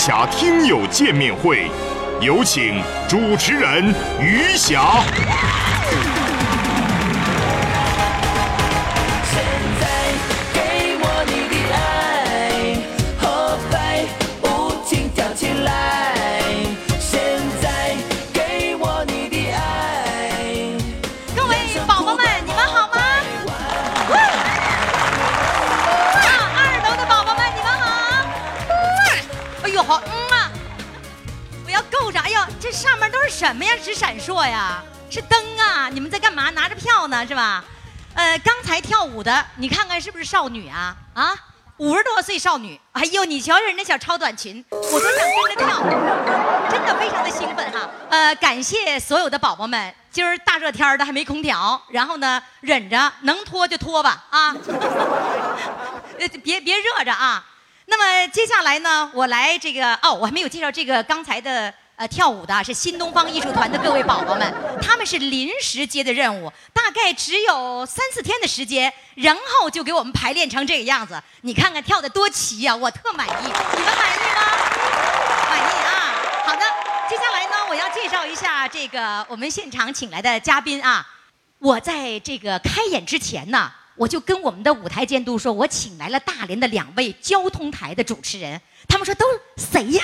[0.00, 1.70] 侠听友见面会，
[2.22, 5.04] 有请主持人余霞。
[34.50, 34.82] 呀！
[35.08, 35.88] 是灯啊！
[35.88, 36.50] 你们在干嘛？
[36.50, 37.64] 拿着票呢是吧？
[38.14, 40.94] 呃，刚才跳舞的，你看看是不是少女啊？
[41.14, 41.32] 啊，
[41.78, 42.78] 五十多岁少女。
[42.92, 45.82] 哎呦，你瞧人家小超短裙，我都想跟着跳，
[46.70, 47.88] 真的非常的兴奋哈。
[48.10, 54.54] 呃，感谢所有的宝宝们，今儿大热天的还没空调，然后呢忍着，能脱就脱吧啊，
[56.44, 57.44] 别别热着啊。
[57.86, 61.72] 那么接下来呢，我来这个哦，我还没有介绍这个刚才的。
[62.00, 71.22] 呃，跳舞的是新东方艺术团的各位宝宝们，他们是临时接的任务，大概只有三四天的时间，然后就给我们排练成这个样子。
[71.42, 74.40] 你看看跳的多齐呀，我特满意，你们满意吗？
[75.50, 76.16] 满意啊！
[76.46, 76.62] 好的，
[77.06, 81.06] 接下来呢，我要介绍一下这个我们现场请来的嘉宾啊。
[81.58, 88.58] 我在这个开演之前呢，我就跟我们的舞台监督说，我请来了大连的两位交通台的主持人，
[88.88, 89.26] 他们说都
[89.58, 90.02] 谁呀？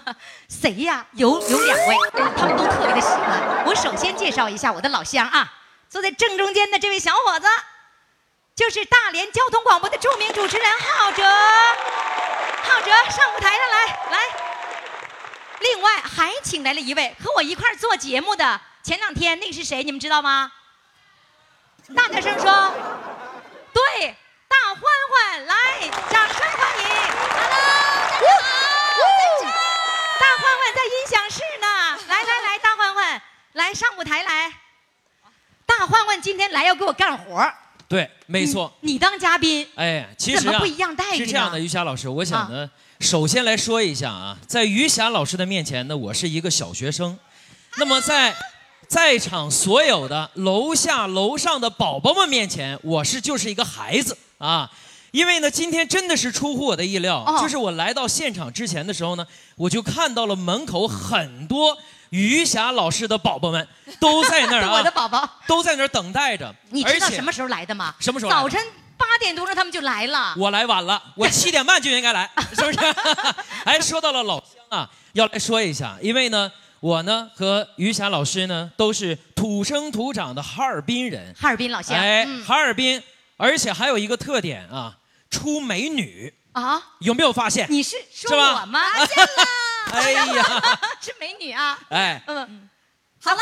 [0.48, 1.06] 谁呀？
[1.12, 1.96] 有有两位，
[2.36, 3.64] 他们都特别的喜欢。
[3.66, 5.52] 我首先介绍一下我的老乡啊，
[5.88, 7.46] 坐在正中间的这位小伙子，
[8.54, 11.22] 就是大连交通广播的著名主持人浩哲。
[12.64, 14.18] 浩哲上舞台上来，来。
[15.60, 19.82] 另外还请来了一位和我一块做节目的，前两天那个是谁？
[19.84, 20.50] 你们知道吗？
[21.94, 22.72] 大点声说，
[23.72, 24.16] 对，
[24.48, 25.54] 大欢欢，来，
[26.08, 26.86] 掌声欢迎。
[27.34, 27.58] Hello，
[28.20, 28.48] 家好，
[30.20, 30.42] 大欢
[31.12, 31.66] 欢在音响室呢，
[32.08, 33.22] 来来来，大欢欢，
[33.52, 34.50] 来上舞台来。
[35.66, 37.54] 大欢欢今天来要给我干活儿
[37.86, 38.72] 对，没错。
[38.80, 42.70] 你当嘉宾，哎，其实啊怎么不一样待遇是这样的，于霞老师，我想呢，
[43.00, 47.18] 首先来说一下啊，在于霞老师的面前呢，我是一个小学生，
[47.76, 48.34] 那么在
[48.88, 54.70] 在场所有的楼下楼上的宝宝们面前，我是就是一个孩子啊。
[55.12, 59.26] 因为呢，今天真的是出乎我的意料，哦就是我来到现场之前的时候呢，
[59.56, 61.76] 我就看到了门口很多
[62.10, 63.68] 余霞老师的宝宝们
[64.00, 66.52] 都在那儿啊，我的宝宝，都在那儿等待着。
[66.70, 67.94] 你知道而且什么时候来的吗？
[68.00, 68.58] 什么时候来的早晨
[68.96, 70.34] 八点多钟他们就来了。
[70.38, 72.78] 我来晚了，我七点半就应该来， 是不是？
[73.64, 76.50] 哎，说到了老乡啊，要来说一下，因为呢，
[76.80, 83.02] 我呢和余霞老师呢都是土生土长的哈尔滨人，哈尔滨老乡，哎，嗯哈尔滨，
[83.36, 84.96] 而且还有一个特点啊，
[85.32, 87.66] 出美女，啊，有没有发现？
[87.70, 88.80] 你是说我吗？
[88.94, 89.42] 发现了？
[89.92, 90.44] 哎呀，
[91.00, 91.78] 是美女啊。
[91.88, 92.68] 哎，嗯，
[93.20, 93.40] 好了，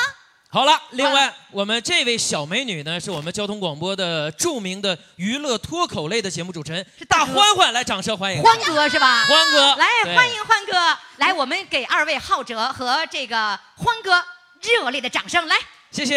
[0.48, 8.40] 好了，另外我们这位小美女呢，是我们交通广播的著名的娱乐脱口类的节目主持人是大欢欢，来掌声欢迎。
[8.40, 9.24] 欢哥是吧？
[9.24, 9.74] 欢哥。
[9.76, 14.24] 来欢迎欢哥，来，我们给二位浩哲和这个欢哥
[14.62, 15.56] 热烈的掌声，来，
[15.90, 16.14] 谢谢。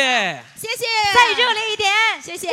[0.55, 0.85] 谢谢，
[1.15, 1.91] 再热烈一点，
[2.21, 2.49] 谢谢。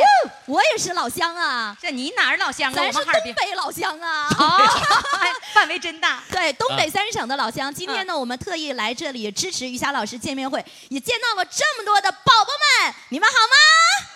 [0.47, 2.75] 我也是老乡啊，这你哪儿老乡啊？
[2.75, 3.45] 咱是我们哈尔滨东。
[3.45, 4.27] 北老乡啊。
[4.39, 4.57] 哦，
[5.21, 6.23] 哎范围真大。
[6.31, 12.51] 对，东北三省的老乡，今天呢，我们特意来这里支持于霞老师见面会，也见到了这么多的宝宝
[12.85, 14.10] 们，你们好吗？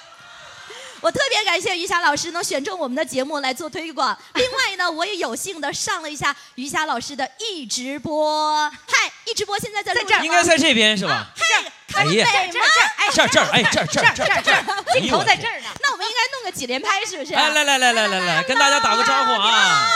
[1.01, 4.18] 我特别感谢于霞老师能选中我们的节目来做推广。
[4.36, 8.69] 另外呢，我也有幸的上了一下于霞老师的一直播。
[8.88, 11.27] 嗨，一直播现在在在这儿应该在这边是吧？
[11.36, 11.63] 这儿，
[11.95, 15.68] 哎呀这儿这儿这儿，哎，这儿这儿哎这儿这儿这儿这儿这儿，镜头在这儿呢。
[15.81, 17.33] 那我们应该弄个几连拍，是不是？
[17.33, 19.88] 哎，来来来来来来，跟大家打个招呼啊！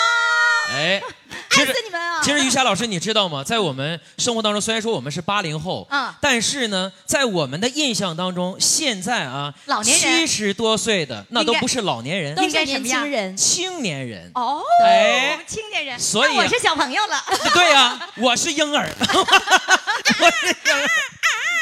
[0.69, 1.01] 哎，
[1.49, 2.21] 其爱实死你们啊！
[2.23, 3.43] 其实于霞老师，你知道吗？
[3.43, 13.35] 在我们生活当中，虽然说我们是八零后，嗯但是呢，在我们的印象当中，现在啊，老年人七十多岁的那都不是老年人，都应该是年轻人。
[13.37, 14.29] 青年人。
[14.35, 17.23] 哦，哎我们青年人，所以那我是小朋友了。
[17.53, 20.89] 对呀、我是婴儿， 我是婴儿。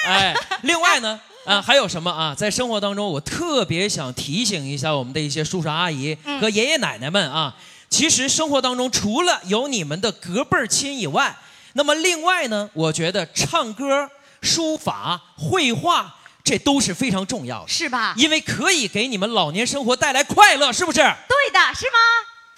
[0.05, 2.35] 哎，另外呢，啊，还有什么啊？
[2.35, 7.55] 在生活当中，我特别想提醒一下我们的一些叔叔阿姨和爷爷奶奶们啊。
[7.89, 11.35] 其实生活当中，除了有你们的隔辈儿亲以外，
[11.73, 14.09] 那么另外呢，我觉得唱歌、
[14.41, 18.13] 书法、绘画，这都是非常重要的，是吧？
[18.17, 20.97] 因为可以给你们老年生活带来快乐，是不是？
[20.97, 21.97] 对的，是吗？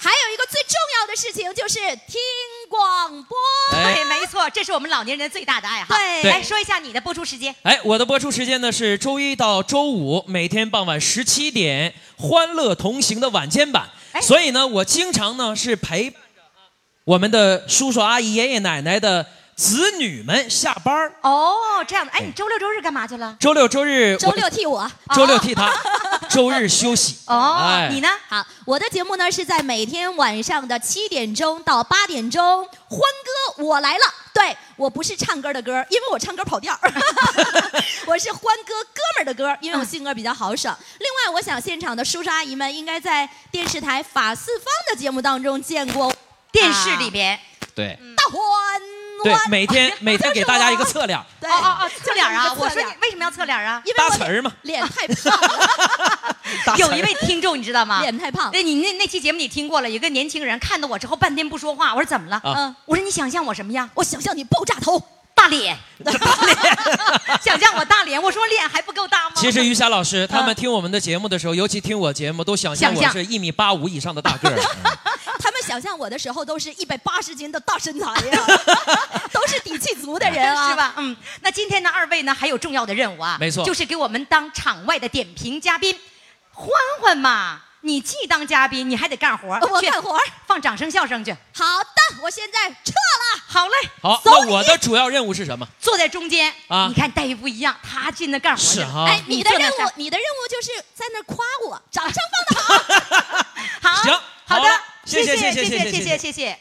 [0.02, 1.78] 还有一个最重要的事情就是
[2.08, 2.22] 听
[2.70, 3.38] 广播。
[3.74, 5.94] 哎对，没错，这是我们老年人最大的爱好。
[5.94, 7.54] 对对来说一下你的播出时间。
[7.64, 11.94] 哎，我的播出时间呢是周一到周五，每天傍晚十七点，
[12.30, 13.90] 《欢乐同行》的晚间版。
[14.22, 16.42] 所以呢，我经常呢是陪伴着
[17.04, 19.26] 我们的叔叔阿姨、爷爷奶奶的
[19.60, 22.12] 子女们下班儿哦，这样的。
[22.14, 23.36] 哎，你周六周日干嘛去了？
[23.42, 24.90] 周六周日周六替我。
[25.14, 25.70] 周六替他，
[26.30, 27.18] 周日休息。
[27.28, 28.08] 哦，哎你呢？
[28.30, 33.00] 好，我的节目呢是在每天晚上的七点钟到八点钟，欢
[33.58, 34.06] 歌我来了。
[34.34, 36.94] 对我不是唱歌的歌，因为我唱歌跑调儿
[38.08, 40.74] 我是欢歌哥们儿的歌，因为我性格比较豪爽。
[41.00, 46.14] 另外，我想现场的叔叔阿姨们应该在电视台法四方的节目当中见过
[46.50, 47.38] 电视里边。
[47.76, 48.82] 对大欢
[49.24, 52.54] 对，，每天每天给大家一个侧脸，对哦哦哦，侧脸啊！
[52.58, 53.82] 我说你为什么要侧脸啊？
[53.86, 55.40] 因为我搭词儿嘛脸太胖
[56.78, 58.02] 有一位听众你知道吗？
[58.02, 58.50] 脸太胖。
[58.54, 59.90] 那你那那期节目你听过了？
[59.90, 62.38] 有个年轻人看到我之后半天不说话，我说怎么了？
[62.38, 63.90] 啊嗯，我说你想象我什么样？
[63.94, 65.02] 我想象你爆炸头，
[65.36, 65.78] 大脸
[67.42, 69.36] 想象我大脸，我说脸还不够大吗？
[69.36, 74.60] 其实于霞老师他们嗯听我们的节目的时候，尤其听我节目，都想象我是一米八五以上的大个儿。
[75.70, 78.44] 想象我的时候都是一百八十斤的大身材呀，
[79.32, 80.76] 都是底气足的人啊，是？
[80.76, 80.96] 吧？
[80.98, 85.96] 嗯，那今天呢，二位呢还有重要的任务啊，没错就是给我们当场外的点评嘉宾。
[86.52, 86.68] 欢
[87.00, 89.60] 欢嘛，你既当嘉宾，你还得干活。
[89.60, 91.32] 去我干活儿放掌声笑声去。
[91.54, 93.42] 好的，我现在撤了。
[93.48, 95.68] 好嘞，好，那我的主要任务是什么？
[95.80, 102.16] 坐在中间啊你看待遇不一样，他进那干活去是哈哎，你的任务，你的任务就是在那夸我，掌声
[102.50, 103.46] 放的好。
[103.88, 104.68] 好，行好的
[105.10, 106.56] 谢谢谢谢谢谢谢谢。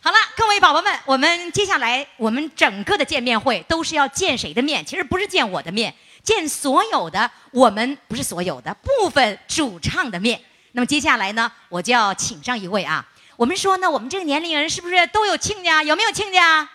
[0.00, 4.84] 好了，各位宝宝们，我们接下来我们整个的见面会都是要见谁的面？
[4.84, 5.94] 其实不是见我的面，
[6.24, 10.40] 见所有的我们不是所有的部分主唱的面。
[10.72, 13.06] 那么接下来呢，我就要请上一位啊。
[13.36, 15.84] 我们说呢，我们这个年龄人是不是都有亲家？
[15.84, 16.68] 有没有亲家？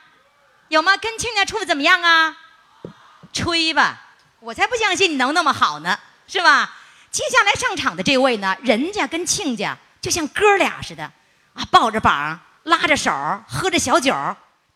[0.69, 0.95] 有吗？
[0.95, 2.37] 跟亲家处的怎么样啊？
[3.33, 6.77] 吹吧，我才不相信你能那么好呢，是吧？
[7.11, 11.01] 接下来上场的这位呢，人家跟亲家就像哥俩似的，
[11.53, 13.09] 啊，抱着膀，拉着手，
[13.47, 14.13] 喝着小酒，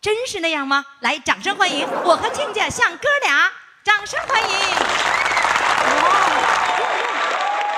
[0.00, 0.82] 真是那样吗？
[1.00, 3.50] 来，掌声欢迎我和亲家像哥俩，
[3.84, 4.48] 掌声欢迎。
[6.00, 6.08] 哇，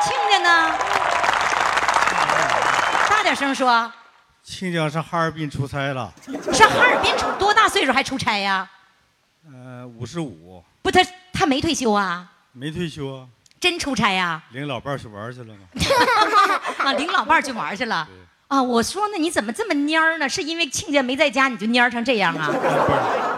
[0.01, 0.79] 亲家呢？
[3.09, 3.93] 大点声说，
[4.45, 6.13] 亲家上哈尔滨出差了，
[6.53, 8.71] 上哈尔滨出多大岁数还出差呀？
[9.53, 11.01] 呃，五十五，不，他
[11.33, 13.27] 他没退休啊，没退休啊，
[13.61, 14.43] 真出差呀？
[14.53, 15.61] 领老伴儿去玩儿去了吗。
[16.83, 18.09] 啊，领老伴儿去玩儿去了。
[18.49, 20.29] 啊，我说呢，你怎么这么蔫儿呢？
[20.29, 22.51] 是因为亲家没在家，你就蔫儿成这样啊？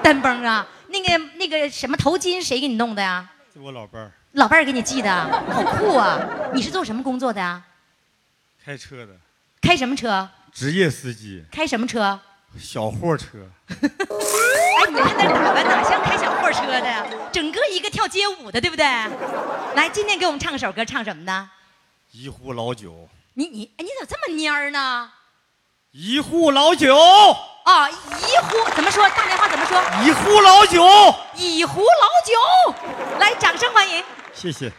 [0.03, 0.67] 单崩啊！
[0.89, 3.29] 那个那个什么头巾谁给你弄的呀？
[3.53, 5.11] 这我老伴儿老伴儿给你系的，
[5.51, 6.19] 好酷啊！
[6.55, 7.63] 你是做什么工作的呀？
[8.65, 9.13] 开车的，
[9.61, 10.29] 开什么车？
[10.53, 12.19] 职业司机，开什么车？
[12.59, 13.39] 小货车。
[13.69, 17.07] 哎，你看那打扮哪像开小货车的？
[17.33, 18.85] 整个一个跳街舞的，对不对？
[19.75, 21.51] 来，今天给我们唱首歌，唱什么呢？
[22.13, 25.11] 一壶老酒，你你哎，你怎么这么蔫儿呢？
[25.93, 26.95] 一壶老酒，
[27.65, 29.09] 啊，一壶怎么说？
[29.11, 29.81] 大连话怎么说？
[30.05, 30.83] 一壶老酒。
[31.35, 32.75] 一壶老酒。
[33.19, 34.05] 来，掌声欢迎。
[34.35, 34.71] 谢谢。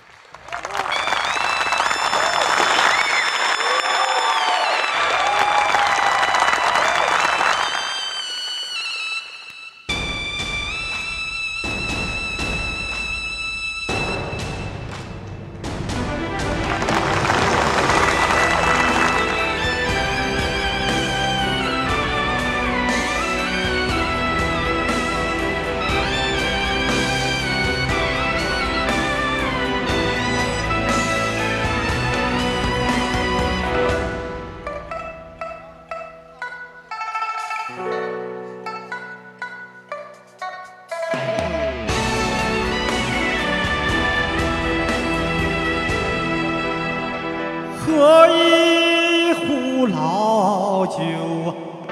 [47.85, 50.99] 喝一壶老酒，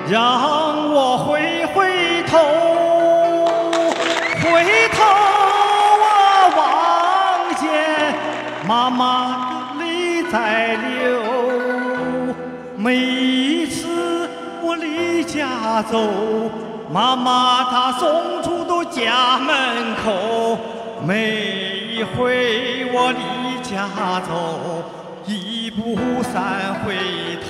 [0.10, 2.38] 让我回回头，
[4.42, 5.04] 回头
[6.02, 6.06] 我
[6.58, 7.62] 望见
[8.66, 11.22] 妈妈泪在流。
[12.78, 14.30] 每一次
[14.62, 16.00] 我离家走，
[16.90, 20.58] 妈妈她送出都家门口。
[21.06, 21.36] 每
[21.96, 23.90] 一回我离家
[24.22, 24.32] 走，
[25.74, 26.96] 一步三回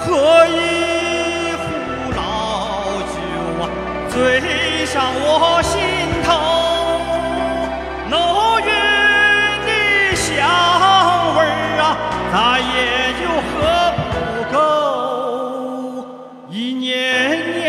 [0.00, 0.50] 喝一
[1.54, 1.64] 壶
[2.16, 2.20] 老
[3.12, 3.14] 酒
[3.62, 3.64] 啊，
[4.08, 4.14] 醉
[4.86, 5.72] 上我心
[6.24, 6.28] 头。
[8.10, 8.12] 浓
[8.60, 8.64] 郁
[9.66, 9.70] 的
[10.16, 10.24] 香
[11.36, 11.46] 味儿
[11.80, 11.84] 啊，
[12.32, 12.74] 再也
[13.20, 13.54] 就喝
[14.10, 14.14] 不
[14.52, 14.56] 够。
[16.50, 16.84] 一年
[17.56, 17.64] 年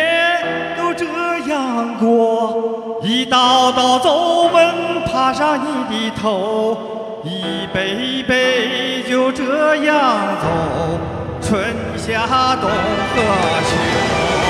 [0.77, 1.05] 都这
[1.51, 1.53] 样
[2.00, 4.37] 过，一道道皱纹
[5.17, 6.77] 爬上你的头，
[7.24, 9.97] 一杯一杯就这样
[10.39, 10.47] 走，
[11.41, 13.17] 春夏冬和
[13.63, 14.46] 秋。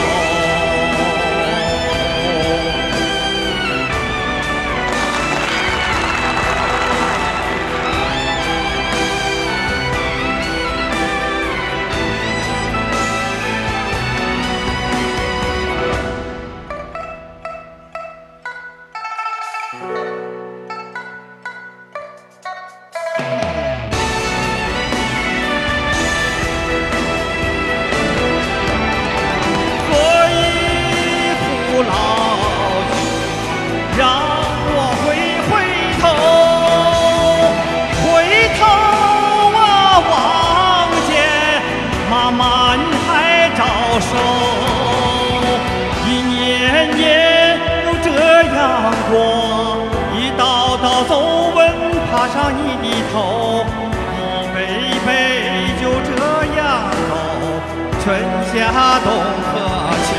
[58.79, 59.57] 那冬和
[60.05, 60.09] 秋，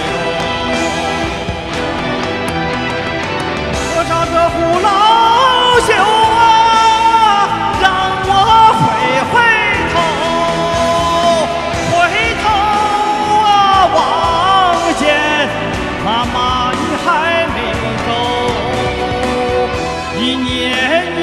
[3.95, 4.87] 多少个苦劳
[5.87, 6.37] 休啊！
[7.81, 7.87] 让
[8.27, 8.31] 我
[8.81, 8.83] 回
[9.31, 9.33] 回
[9.95, 9.97] 头，
[11.93, 11.95] 回
[12.43, 12.45] 头
[13.47, 13.49] 啊，
[13.95, 13.97] 望
[14.99, 15.00] 见
[16.05, 16.37] 妈妈
[16.73, 17.07] 你还
[17.55, 17.57] 没
[18.09, 18.11] 走。
[20.19, 20.45] 一年
[21.15, 21.23] 年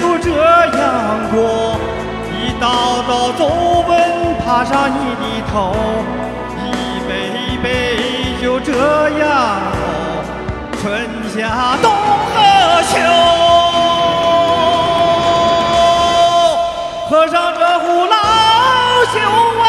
[0.00, 0.26] 都这
[0.76, 0.82] 样
[1.30, 1.38] 过，
[2.32, 2.66] 一道
[3.06, 3.46] 道皱
[3.86, 3.88] 纹
[4.44, 5.56] 爬上你的头。
[8.78, 8.84] 这
[9.18, 9.26] 样
[10.70, 10.86] 走，春
[11.34, 11.36] 夏
[11.82, 12.38] 冬和
[12.86, 12.94] 秋。
[17.10, 18.14] 喝上这壶老
[19.12, 19.18] 酒
[19.64, 19.66] 啊，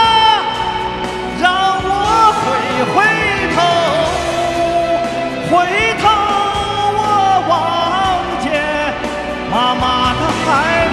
[1.41, 1.43] 让
[1.81, 1.91] 我
[2.37, 2.45] 回
[2.93, 2.95] 回
[3.55, 3.57] 头，
[5.49, 5.51] 回
[5.99, 6.05] 头
[6.99, 7.01] 我
[7.49, 7.51] 望
[8.43, 8.45] 见
[9.51, 9.83] 妈妈
[10.19, 10.47] 她还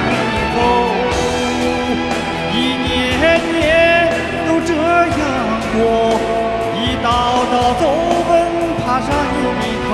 [0.06, 0.08] 没
[0.56, 0.56] 走，
[2.54, 2.88] 一年
[3.52, 3.60] 年
[4.48, 4.72] 都这
[5.04, 5.20] 样
[5.74, 5.76] 过，
[6.80, 7.04] 一道
[7.52, 7.84] 道皱
[8.96, 9.52] 纹爬上你的
[9.86, 9.90] 头，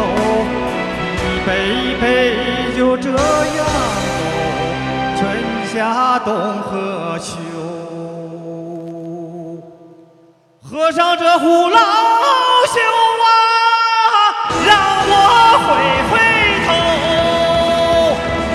[1.18, 1.50] 一辈
[2.00, 2.02] 辈
[2.76, 3.18] 就这样
[5.16, 5.20] 走，春
[5.66, 6.32] 夏冬
[6.62, 7.30] 和秋。
[10.62, 11.78] 喝上这壶老
[12.72, 12.80] 酒
[13.24, 13.26] 啊，
[14.66, 14.70] 让
[15.10, 15.14] 我
[15.66, 15.70] 回
[16.10, 16.12] 回
[16.66, 16.70] 头，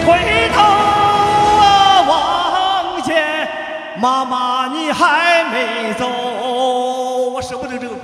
[0.07, 0.09] 回
[0.55, 0.57] 头
[1.61, 1.63] 啊
[2.07, 2.11] 望
[3.03, 3.07] 见
[3.99, 7.95] 妈妈你还没走，我舍不得这个。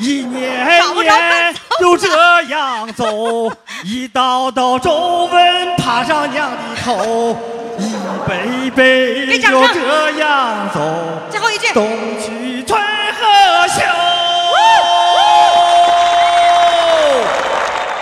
[0.00, 2.08] 一年年就这
[2.44, 3.52] 样走，
[3.84, 7.36] 一道道皱纹爬上娘的头，
[7.78, 7.94] 一
[8.26, 10.80] 辈辈就这样走。
[11.30, 11.70] 最后一句。
[11.74, 11.86] 冬
[12.18, 13.82] 去春和秋。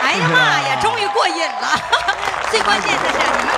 [0.01, 0.39] 哎呀妈
[0.69, 1.81] 呀，终于过瘾了！
[2.49, 3.51] 最关键的是，你们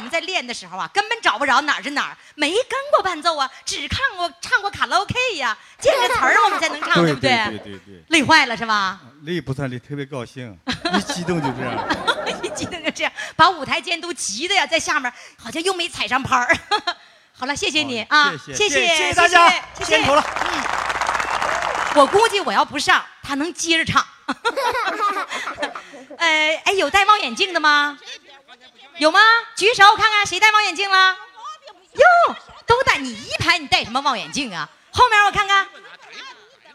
[0.00, 7.30] 们在练的时候啊，根本找不着哪儿是哪儿，没跟过伴奏啊，只看过唱过卡拉 OK 呀，见着词儿我们才能唱，对不对？
[7.30, 8.98] 对对对，累坏了是吧？
[9.22, 11.86] 累不算累，特别高兴， 一激动就这样。
[12.42, 16.56] 一激动就这样，把舞台监督急的呀，在下面好像又没踩上拍儿。
[17.38, 20.24] 好了，谢谢你啊，谢谢谢谢谢大家，谢谢辛苦了。
[21.96, 24.04] 我估计我要不上，他能接着唱。
[26.18, 27.98] 呃，哎，有戴望远镜的吗？
[29.00, 29.18] 有吗？
[29.56, 31.16] 举手看看谁戴望远镜了？
[31.94, 32.36] 哟，
[32.66, 32.98] 都戴。
[32.98, 34.68] 你一排你戴什么望远镜啊？
[34.92, 35.66] 后面我看看。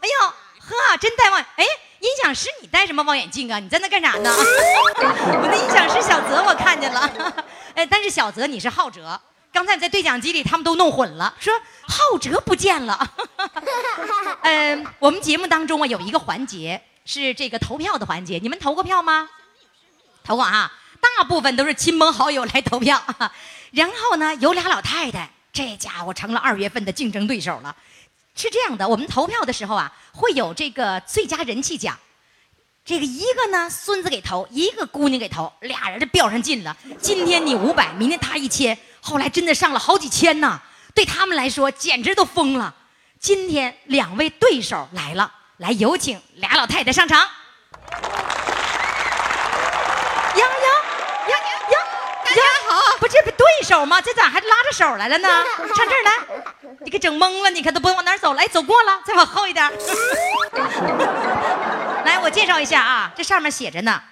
[0.00, 1.40] 哎呦，呵，真戴望。
[1.40, 1.64] 哎，
[2.00, 3.60] 音响师你戴什么望远镜啊？
[3.60, 4.34] 你在那干啥呢？
[4.34, 7.08] 我的音响师小泽我看见了。
[7.76, 9.20] 哎，但是小泽你是浩哲。
[9.52, 13.08] 刚才你在对讲机里，他们都弄混了，说浩哲不见了。
[14.42, 19.30] 嗯， 我们节目当中啊有一个环节是这个投票的环节，你们投过票吗？
[20.24, 23.02] 投过啊，大部分都是亲朋好友来投票。
[23.72, 27.74] 然后呢，有俩老太太，这家伙成了二月份的竞争对手了。
[28.34, 31.98] 是这样的，我们投票的时候啊，会有这个最佳人气奖。
[32.84, 36.76] 这个一个呢，孙子给投，一个姑娘给投，俩人就较上劲了。
[37.00, 40.60] 今天你五百，明天他一千，后来真的上了好几千呢。
[40.94, 42.74] 对他们来说，简直都疯了。
[43.18, 47.18] 今天两位对手来了，来有请俩老太太上场。
[47.18, 47.26] 呀
[50.36, 50.44] 呀
[51.28, 51.36] 呀
[51.70, 51.78] 呀！
[52.24, 54.00] 大家好，不这不对手吗？
[54.00, 55.28] 这咋还拉着手来了呢？
[55.28, 56.10] 上这儿来，
[56.80, 59.72] 你给整懵了，你看都不往哪儿走了，哎，走过了，再往后一点儿。
[62.04, 64.02] 来，我介绍一下啊，这上面写着呢，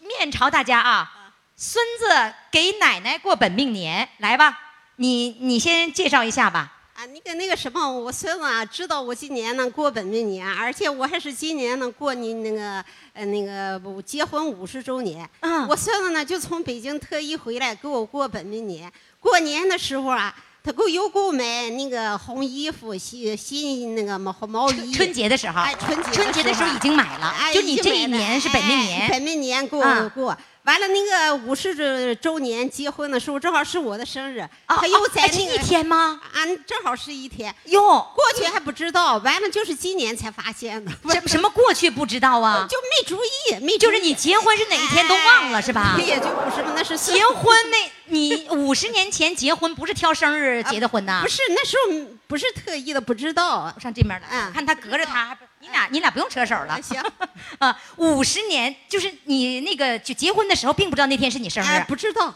[0.00, 1.10] 面朝大家啊，
[1.56, 4.58] 孙子给奶奶过本命年，来吧，
[4.96, 6.72] 你你先介绍一下吧。
[6.98, 15.24] 啊，那个那个什么，我孙子啊，知道我今年能过本命年，而且我还是今年呢过你那个呃那个我结婚五十周年。
[15.38, 18.92] 嗯我孙子呢就从北京特意回来给我过本命年。
[19.20, 20.34] 过年的时候啊，
[20.64, 24.92] 他给我又给我买那个红衣服、新新那个毛毛衣。
[24.92, 30.36] 春节的时候，哎，春节春节的时候已经买了，哎，就你这一年是本命年，哎本命年给我啊过。
[30.68, 36.20] 完了，那个五十周年结婚的时候，正好是我的生日，啊他又在那个一天吗？
[36.34, 37.54] 啊，正好是一天。
[37.64, 40.92] 哟，过去还不知道，完了就是今年才发现的。
[41.10, 42.66] 什什么过去不知道啊？
[42.68, 45.96] 就没注意，没就是你结婚是哪一天都忘了是吧？
[45.98, 51.20] 也就不是，那是结婚那，你五十年前结婚不是挑生日结的婚呐？
[51.22, 53.74] 不是那时候不是特意的，不知道。
[53.80, 55.34] 上这边来，嗯看他隔着他，
[55.68, 56.74] 你俩你俩不用扯手了。
[56.74, 57.02] 啊行
[57.58, 62.34] 啊，五十年就是你那个就结婚的时候，并不知道那天是你生哎，日，不知道，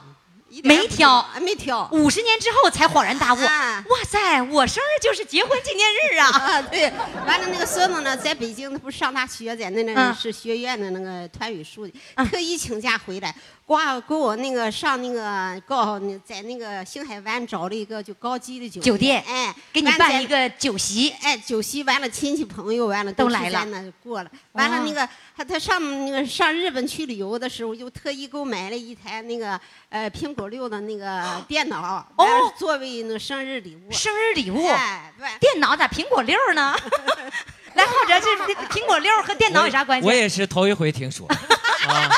[0.65, 1.89] 没挑哎没挑。
[1.93, 3.39] 五十年之后才恍然大悟。
[3.39, 6.29] 啊哇塞，我生日就是结婚纪念日啊！
[6.29, 6.93] 啊，对，
[7.27, 23.67] 完了那个孙子呢，在北京，他不是上大学，在那那是学院的那个团语书的，嗯特意请假回来，挂给我那个上那个高那在那个星海湾找了一个就高级的酒酒店哎，给你办一个酒席，哎，酒席完了，亲戚朋友完了都来了
[24.03, 24.31] 过了。
[24.53, 33.93] 完了那个他他上那个上日本去旅游的时候，又特意给我买了一台那个呃苹果六的那个电脑，哦作为那个生日礼物。
[33.93, 34.67] 生日礼物。
[34.69, 35.29] 哎，对。
[35.41, 36.77] 电脑咋苹果六呢？
[37.75, 40.07] 来，浩哲，这这苹果六和电脑有啥关系？
[40.07, 41.27] 我也是头一回听说。
[41.27, 42.11] 啊，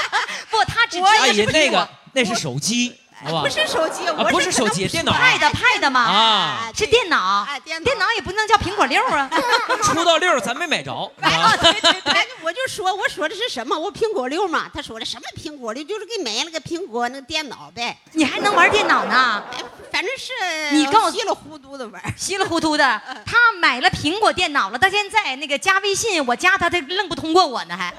[0.54, 3.48] 不，他只知我道是那个那是手机，不？
[3.48, 6.00] 是手机，不是手机，电脑 pad pad 吗？
[6.00, 9.30] 啊，是电脑啊，电脑电脑也不能叫苹果六啊。
[9.84, 10.92] 出到六咱没买着。
[12.42, 13.78] 我就说，我说的是什么？
[13.78, 14.70] 我苹果六嘛。
[14.74, 15.82] 他说的什么苹果六？
[15.84, 17.96] 就是给买了个苹果那个电脑呗。
[18.12, 19.42] 你还能玩电脑呢？
[19.52, 19.58] 哎，
[19.92, 22.02] 反正是你告诉稀里糊涂的玩。
[22.16, 27.92] 稀里糊涂的，他买了苹果电脑了，到现在那个加微信，我加他，他愣不通过我呢，还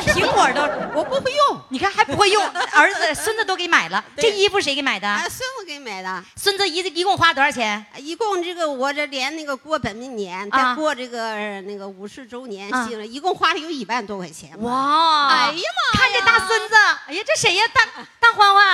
[0.00, 0.62] 苹果都，
[0.94, 4.02] 我不会用，你看还不会用，儿子、孙子都给买了。
[4.16, 5.30] 这衣服谁给买啊，的？
[5.30, 6.24] 孙子给买的。
[6.36, 7.84] 孙子一一共花多少钱？
[7.96, 12.70] 一共这个我这连那个过本命年，啊再过这个呃那个五十周年
[13.10, 14.50] 一共花了有一万多块钱。
[14.62, 15.28] 哇！
[15.28, 15.60] 哎呀妈呀
[15.94, 16.74] 看这大孙子，
[17.06, 17.64] 哎呀，这谁呀？
[17.72, 17.82] 大
[18.20, 18.64] 大欢欢，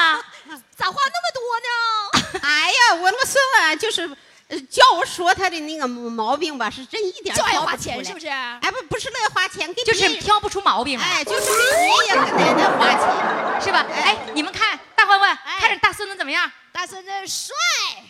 [0.77, 2.40] 咋花那么多呢？
[2.43, 4.09] 哎呀，我那个孙子啊就是，
[4.49, 8.19] 呃叫我说他的那个毛病吧，是真一点就爱花钱是不？
[8.19, 8.29] 是？
[8.29, 13.61] 哎，不不是乐意花钱，给就是挑不出毛病来，哎，就是给爷爷和奶奶花钱。
[13.61, 13.85] 是吧？
[14.03, 14.79] 哎，你们看
[15.11, 16.49] 大欢欢，看着大孙子怎么样？
[16.73, 17.53] 大孙子帅，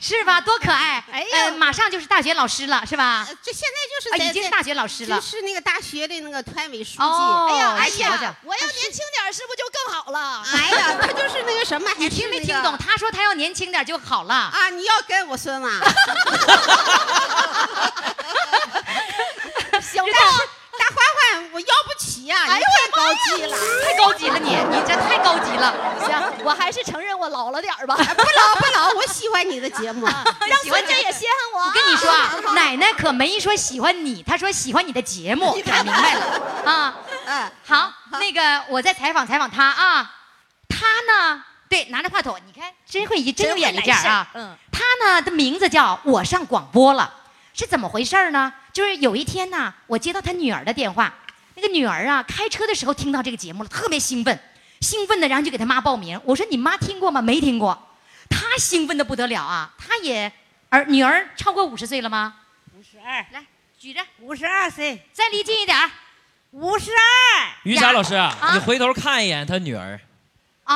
[0.03, 0.39] 是吧？
[0.39, 1.03] 多可爱！
[1.11, 3.25] 哎呀呃马上就是大学老师了，是吧？
[3.27, 5.23] 呃这现在就啊，是在已经是大学老师了就。
[5.23, 7.03] 是那个大学的那个团委书记。
[7.03, 10.45] 哦哎呀，哎瞧瞧呀，我要年轻点是不是就更好了？
[10.53, 12.77] 哎呀，他就是那个什么，还你是听没听懂？
[12.77, 14.35] 他说他要年轻点就好了。
[14.35, 14.69] 啊？
[14.69, 15.81] 你要跟我孙子啊？
[19.81, 20.47] 行但是大欢欢，
[21.53, 23.57] 我要不起呀、哎呦你太高级了。
[23.85, 25.75] 太高级了你， 你这太高级了。
[26.07, 27.95] 行，我还是承认我老了点儿吧。
[27.99, 30.07] 哎不老不老， 我喜欢你的节目。
[30.07, 31.67] 让喜欢你孙子也稀罕我。
[31.67, 36.95] 我跟你说啊，奶奶可没说喜欢你，她说喜欢你的节目，看明白了啊。
[37.27, 40.11] 嗯，好，那个我再采访采访他啊，
[40.69, 44.27] 他呢，对，拿着话筒，你看真会真有眼力见啊。
[44.35, 47.13] 嗯，他呢的名字叫我上广播了，
[47.55, 48.53] 是怎么回事呢？
[48.73, 51.13] 就是有一天呢，我接到他女儿的电话，
[51.55, 54.41] 那个女儿啊开车的时候听到这个节目了，特别兴奋，
[54.81, 56.21] 兴奋的然后就给她妈报名。
[56.25, 57.21] 我说你妈听过吗？
[57.21, 57.89] 没听过。
[58.29, 60.33] 她兴奋的不得了啊，她也
[60.69, 62.37] 儿女儿超过五十岁了吗？
[62.79, 63.45] 五十二，来
[63.79, 65.91] 举着，五十二岁，再离近一点儿。
[66.53, 68.15] 五十二，于霞老师
[68.53, 70.01] 你回头看一眼她女儿，
[70.65, 70.75] 哦，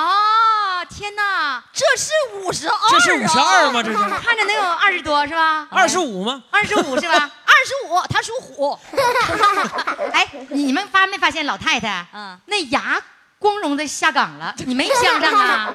[0.85, 3.83] 天哪，这是五十二，这是五十二吗？
[3.83, 5.67] 这是看着能有二十多是吧？
[5.71, 6.43] 二十五吗？
[6.51, 7.15] 二十五是吧？
[7.45, 8.79] 二十五，他属虎。
[10.13, 13.01] 哎，你们发没发现老太太，嗯那牙
[13.39, 15.75] 光荣的下岗了，你没相上啊？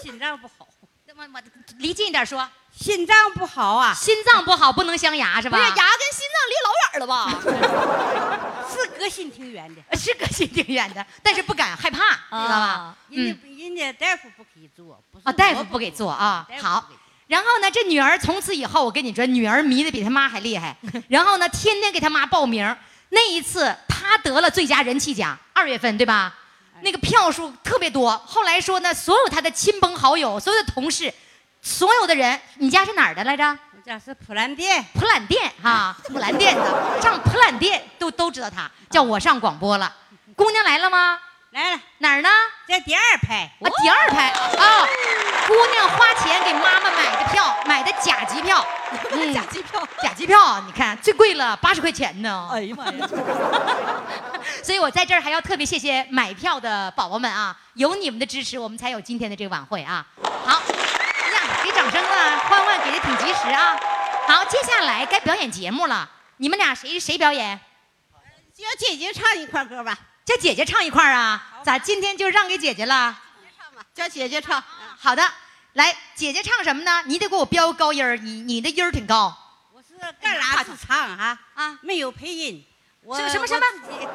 [0.00, 0.66] 心脏不好，
[1.06, 1.40] 那么我
[1.78, 5.56] 离近一点说，心脏不好啊，心脏不好不能镶牙是吧？
[5.58, 8.62] 不是牙跟心脏离老远了吧？
[8.72, 12.96] 是隔心挺远的，呃是隔心挺远的，但是不敢害怕，知道吧啊？
[13.08, 16.88] 人家嗯人家大夫不给做，啊，大夫不给做啊好
[17.28, 20.76] 然后呢，这女儿从此以后，我跟你说，女儿迷的比他妈还厉害。
[21.08, 22.76] 然后呢，天天给他妈报名。
[23.10, 26.34] 那一次，她得了最佳人气奖，二月份对吧？
[26.82, 28.16] 那个票数特别多。
[28.26, 31.12] 后来说呢，所有她的亲朋好友、所有的同事，
[31.62, 33.44] 所有的人，你家是哪儿的来着？
[33.46, 39.92] 我家是普兰店，普兰店哈， 普兰店的，上普兰店都都知道他，叫我上广播了。
[40.34, 41.18] 姑娘来了吗？
[41.50, 42.28] 来了，哪儿呢？
[42.66, 44.86] 在第二排，啊，第二排啊，
[45.46, 48.64] 姑娘花钱给妈妈买的票，买的假机票，
[49.12, 49.86] 嗯，假机票。
[50.02, 52.48] 假机票，你看最贵了八十块钱呢。
[52.52, 53.08] 哎呀妈呀！
[54.64, 60.04] 所以我在这儿还要特别谢谢买票的宝宝们啊，有你们的支持，我们才有今天的这个晚会啊。
[60.44, 60.60] 好，
[61.82, 63.76] 掌声啊，欢欢给的挺及时啊。
[64.28, 67.58] 好，接下来该表演节目了，你们俩谁谁表演？
[68.54, 71.58] 叫姐姐唱一块歌吧，叫姐姐唱一块儿啊？
[71.64, 73.18] 咋今天就让给姐姐了？
[73.58, 74.62] 唱吧，叫姐姐唱。
[74.96, 75.28] 好的，
[75.72, 77.02] 来，姐姐唱什么呢？
[77.06, 79.36] 你得给我飙高音儿，你你的音儿挺高。
[79.72, 82.71] 我是干啥都唱啊，啊，没有配音，我
[83.04, 83.60] 什什么什么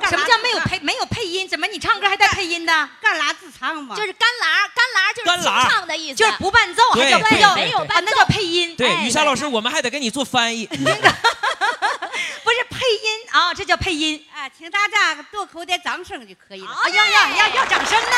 [0.09, 1.45] 什么叫没有配没有配音？
[1.45, 2.89] 怎么你唱歌还带配音的？
[3.01, 3.93] 干拉自唱嘛？
[3.93, 7.85] 就是干拉，干拉就是清干拉唱的意思，就是不伴奏，还对叫不叫没有啊？
[7.85, 8.73] 伴奏那叫配音。
[8.77, 10.65] 对，哎于霞老师，我们还得给你做翻译。
[10.71, 14.25] 不是配音啊，这叫配音。
[14.33, 16.71] 啊，请大家多扣点掌声就可以了。
[16.71, 18.17] 啊呀呀要，要掌声呢！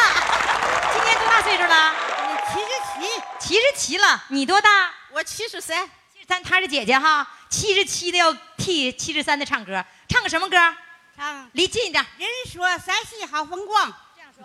[0.94, 1.96] 今年多大岁数了？
[2.54, 4.24] 七十七，七十七了。
[4.28, 4.94] 你多大？
[5.12, 7.28] 我七十三，七十三，她是姐姐哈。
[7.50, 10.58] 七十七的要替七十三的唱歌，唱个什么歌？
[11.16, 12.06] 唱离近一点。
[12.18, 14.44] 人说山西好风光，这样说，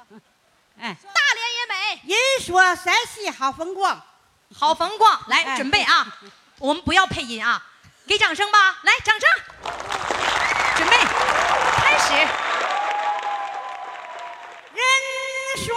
[0.78, 2.14] 哎，大连也美。
[2.14, 4.00] 人说山西好风光，
[4.54, 6.06] 好风光，来哎准备啊！
[6.58, 7.60] 我们不要配音啊，
[8.06, 8.78] 给掌声吧！
[8.82, 9.28] 来，掌声，
[10.76, 10.96] 准备，
[11.78, 12.12] 开始。
[14.74, 14.84] 人
[15.64, 15.74] 说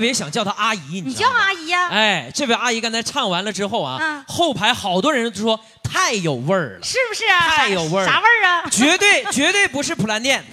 [0.00, 1.28] 别想叫她阿姨，你叫？
[1.28, 7.40] 阿姨呀、哎，这位阿姨刚才唱完了之后啊，嗯后排好多人都说太有味儿了，是不是啊？
[7.40, 8.68] 太有味儿了啥味儿啊？
[8.70, 10.44] 绝对绝对不是普兰店，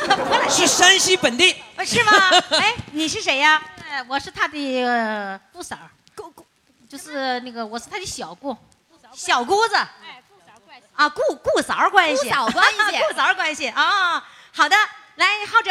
[0.50, 1.54] 是山西本地。
[1.84, 2.12] 是吗？
[2.58, 3.62] 哎，你是谁呀？
[3.90, 6.44] 呃我是他的呃姑嫂儿，姑姑，
[6.88, 8.56] 就是那个我是他的小姑，
[9.12, 9.76] 小姑子。
[9.76, 10.86] 哎，姑嫂关系。
[10.94, 14.24] 啊，姑姑嫂关系，姑嫂关系姑嫂关系啊。
[14.52, 14.76] 好的，
[15.16, 15.70] 来，浩哲，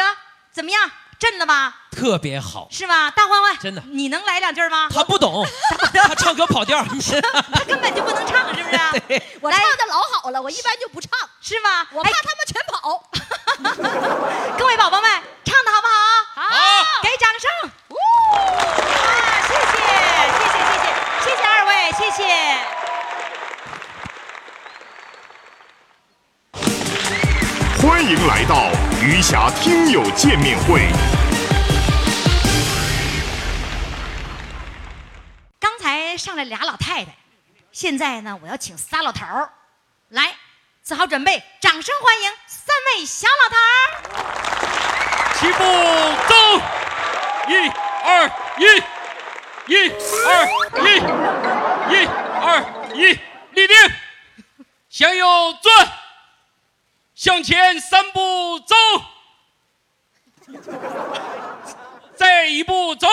[0.52, 0.90] 怎么样？
[1.18, 1.74] 震了吧？
[1.90, 3.10] 特别好，是吗？
[3.10, 4.88] 大欢欢，真的你能来两句吗？
[4.92, 5.46] 他不懂，
[5.94, 6.84] 他唱歌跑调。
[6.84, 8.78] 他根本就不能唱，是不是？
[9.40, 11.82] 我唱的老好了，我一般就不唱，是吗？
[11.82, 13.08] 哎我怕他们全跑。
[14.58, 15.10] 各位宝宝们，
[15.44, 15.92] 唱的好不好？
[16.34, 16.42] 好
[17.02, 17.48] 给掌声！
[17.94, 19.76] 啊，谢谢，
[20.38, 20.84] 谢谢，谢谢，
[21.24, 22.22] 谢谢二位，谢谢。
[27.80, 28.70] 欢迎来到
[29.04, 30.80] 余霞听友见面会。
[35.58, 37.14] 刚才上来俩老太太，
[37.70, 39.50] 现在呢，我要请仨老头儿，
[40.08, 40.34] 来，
[40.82, 43.76] 做好准备，掌声欢迎三位小老头儿。
[45.34, 45.62] 齐步
[46.26, 46.34] 走，
[47.50, 47.68] 一
[48.06, 48.64] 二一，
[49.70, 49.90] 一
[50.24, 50.48] 二
[50.80, 50.88] 一，
[51.92, 52.06] 一
[52.40, 52.64] 二
[52.94, 53.20] 一，
[53.52, 53.76] 立定，
[54.88, 55.26] 向右
[55.62, 55.92] 转，
[57.14, 58.74] 向前三步走，
[62.16, 63.06] 再一步走，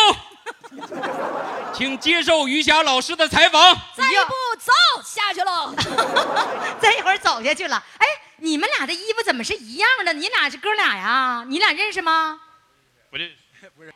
[1.74, 3.62] 请接受余霞老师的采访。
[3.96, 4.72] 再一步走
[5.04, 5.74] 下去喽。
[6.82, 7.84] 再一会儿走下去了。
[8.00, 10.14] 哎，你们俩的衣服怎么是一样的？
[10.14, 11.46] 你俩是哥俩呀？
[11.48, 12.42] 你俩认识吗？
[13.12, 13.36] 不认识，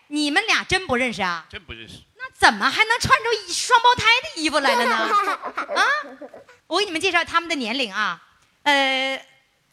[0.07, 1.45] 你们俩真不认识啊？
[1.49, 1.95] 真不认识。
[2.17, 4.95] 那怎么还能穿出一双胞胎的衣服来了呢？
[5.75, 5.83] 啊，
[6.67, 8.21] 我给你们介绍他们的年龄啊，
[8.63, 9.19] 呃，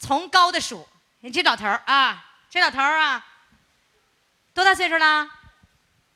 [0.03, 0.85] 从高的数，
[1.21, 3.25] 你这老头儿啊，这老头儿啊，
[4.53, 5.29] 多大岁数了？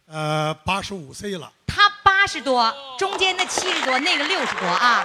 [0.06, 5.04] 呃，八十五岁了，他八十多，中间的七十多，那个六十多啊，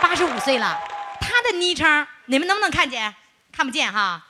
[0.00, 0.78] 八十五岁了。
[1.20, 3.12] 他的昵称你们能不能看见？
[3.50, 4.24] 看不见哈，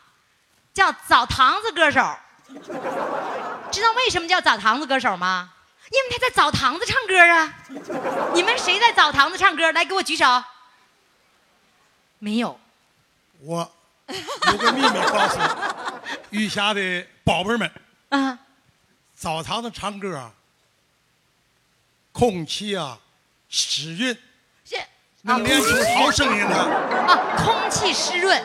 [0.73, 2.01] 叫澡堂子歌手。
[3.71, 5.51] 知道为什么叫澡堂子歌手吗？
[5.91, 7.53] 因为他在澡堂子唱歌啊。
[8.33, 9.71] 你们谁在澡堂子唱歌？
[9.73, 10.43] 来，给我举手。
[12.19, 12.59] 没有。
[13.40, 13.70] 我
[14.53, 15.38] 有个秘密告诉
[16.31, 17.70] 余霞的宝贝儿们，
[18.11, 18.38] 啊，
[19.14, 20.33] 澡堂子唱歌啊，
[22.12, 22.99] 空气啊
[23.49, 24.16] 湿润，
[24.64, 24.77] 是
[25.22, 25.68] 能练出
[25.99, 26.57] 好声音来。
[26.57, 28.44] 啊，空气湿润。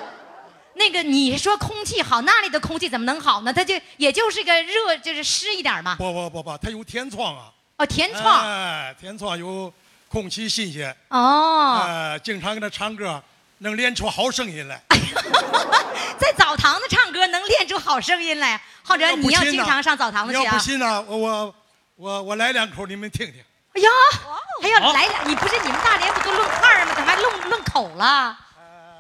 [0.73, 3.51] 那个你说空气好，那里的空气怎么能好呢？
[3.54, 5.95] 它就也就是个热，就是湿一点嘛。
[5.95, 8.41] 不不不不，它有天窗啊，哦，天窗。
[8.41, 9.71] 哎，天窗有
[10.08, 13.21] 空气新鲜，哦，哎，经常给他唱歌，
[13.62, 14.82] 能练出好声音来。
[16.19, 18.60] 在澡堂子唱歌能练出好声音来。
[18.84, 20.60] 浩哲，你要经常上澡堂子去啊你要不？
[20.60, 21.56] 信呢，我我
[21.95, 23.36] 我我来两口，你们听听。
[23.74, 23.89] 哎呀，
[24.62, 26.93] 还要来两，你不是你们大连不都论块儿吗？
[26.95, 28.38] 怎么还论论口了？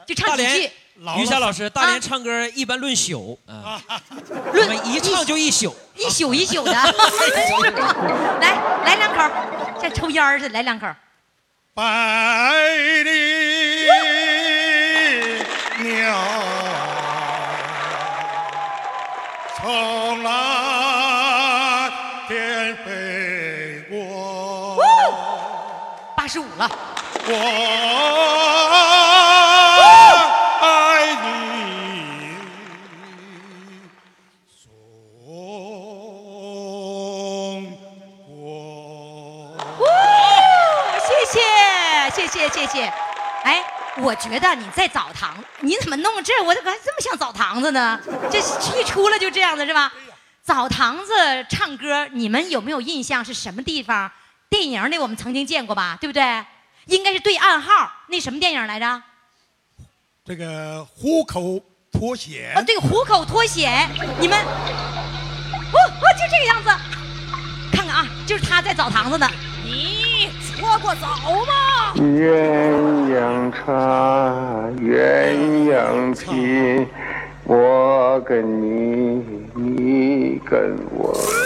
[0.05, 3.81] 就唱几句大连，老余霞老师，大啊连唱歌一般论宿啊，
[4.53, 5.75] 论一唱就一宿。
[5.95, 6.71] 一宿一宿的，
[8.39, 9.29] 来来两口，
[9.81, 10.87] 像抽烟似的，来两口。
[11.73, 11.83] 百
[13.03, 13.87] 里
[19.61, 21.91] 从蓝
[22.27, 24.79] 天飞过，
[26.17, 26.67] 八十五了，
[27.27, 27.33] 我
[30.61, 30.65] 爱
[31.21, 31.27] 你
[34.63, 34.73] 中
[35.15, 35.19] 国。
[41.07, 41.37] 谢谢
[42.15, 42.91] 谢谢谢谢。
[44.01, 46.33] 哎，我觉得你在澡堂，你怎么弄这？
[46.43, 47.99] 我怎么还这么像澡堂子呢？
[48.31, 48.39] 这
[48.79, 49.91] 一出来就这样的是吧？
[50.41, 51.13] 澡堂子
[51.49, 54.11] 唱歌，你们有没有印象是什么地方？
[54.49, 56.43] 电影里我们曾经见过吧，对不对？
[56.85, 58.87] 应该是对暗号，那什么电影来着？
[58.87, 59.03] 啊，
[60.25, 61.61] 这个虎口
[61.91, 63.87] 脱险啊，对，虎口脱险。
[64.19, 66.69] 你们，哦哦，就这个样子。
[67.71, 69.29] 看看啊，就是他在澡堂子呢。
[69.63, 71.07] 你搓过澡
[71.45, 71.80] 吗？
[71.95, 74.95] 鸳鸯茶，鸳
[75.69, 76.87] 鸯品，
[77.43, 79.21] 我跟你，
[79.53, 81.40] 你跟我。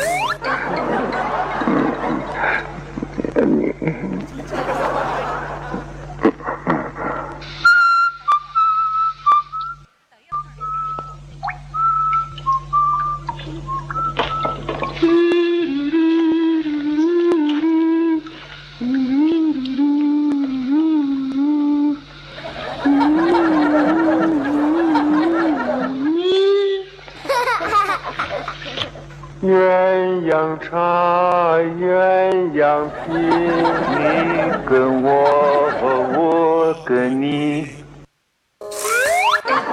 [29.46, 34.02] 鸳鸯茶，鸳鸯品，你
[34.68, 35.14] 跟我，
[36.18, 37.86] 我跟你。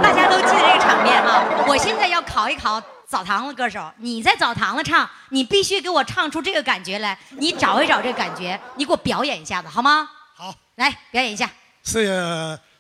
[0.03, 1.65] 大家都记得这个场面哈。
[1.67, 7.19] 我现在要考一考澡堂子歌手，你在澡堂子唱，你必须给我唱出这个感觉来。
[7.31, 10.07] 你找一找这个感觉，你给我表演一下子好吗？
[10.37, 11.49] 好，来表演一下。
[11.83, 12.09] 试一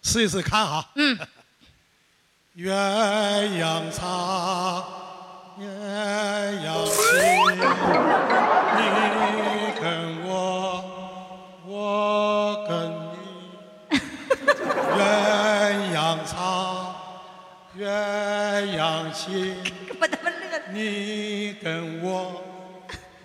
[0.03, 0.85] 试一试看哈。
[0.97, 1.19] 嗯。
[2.55, 2.71] 鸳
[3.59, 4.85] 鸯茶，
[5.63, 5.65] 鸳
[6.67, 6.99] 鸯戏，
[8.75, 8.81] 你
[9.81, 9.85] 跟
[10.27, 10.35] 我，
[11.65, 13.95] 我跟你。
[14.99, 15.01] 鸳
[15.95, 16.35] 鸯茶，
[17.79, 17.87] 鸳
[18.77, 19.55] 鸯戏，
[20.73, 22.43] 你跟我，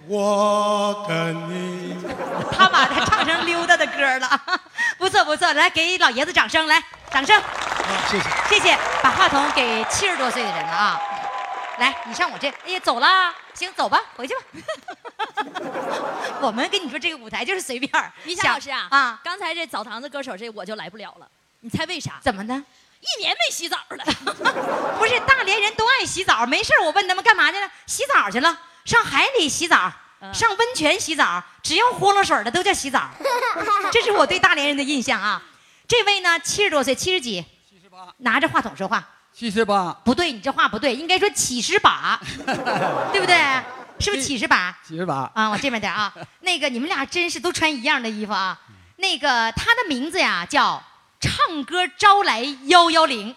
[0.07, 1.97] 我跟你。
[2.55, 4.41] 他把它唱成溜达的歌了，
[4.99, 7.41] 不错不错，来给老爷子掌声，来掌声。
[8.11, 8.25] 谢谢。
[8.47, 11.01] 谢谢，把话筒给七十多岁的人了啊！
[11.77, 14.41] 来，你上我这，哎呀，走了，行，走吧，回去吧。
[16.41, 18.11] 我们跟你说，这个舞台就是随便儿。
[18.25, 21.27] 于霞老师啊，啊，刚才这澡堂子歌手这我就来不了了，
[21.61, 22.19] 你猜为啥？
[22.23, 22.53] 怎么的？
[22.99, 24.03] 一年没洗澡了。
[24.97, 27.69] 不是大连人都爱洗澡，没事儿我问他们干嘛去了？
[27.85, 29.91] 洗澡去了，上海里洗澡，
[30.33, 33.07] 上温泉洗澡，只要豁了水的都叫洗澡。
[33.93, 35.41] 这是我对大连人的印象啊。
[35.87, 39.07] 这位呢，七十多岁，七十几，七十八，拿着话筒说话。
[39.37, 42.19] 七十八，不对，你这话不对，应该说七十把，
[43.13, 43.37] 对不对？
[43.99, 44.75] 是不是七十把？
[44.83, 46.11] 七十八啊，往这边点啊。
[46.39, 48.59] 那个你们俩真是都穿一样的衣服啊。
[48.95, 50.81] 那个他的名字呀叫
[51.19, 53.35] 唱歌招来幺幺零。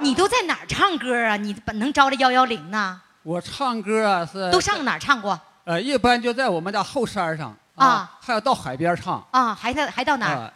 [0.00, 1.36] 你都在哪儿唱歌啊？
[1.36, 3.00] 你能招来幺幺零呢？
[3.22, 5.40] 我唱歌啊是都上哪儿唱过？
[5.64, 10.34] 呃，一般就在我们家后山上啊，还要到海边唱啊，还到还到哪儿？
[10.36, 10.52] 啊，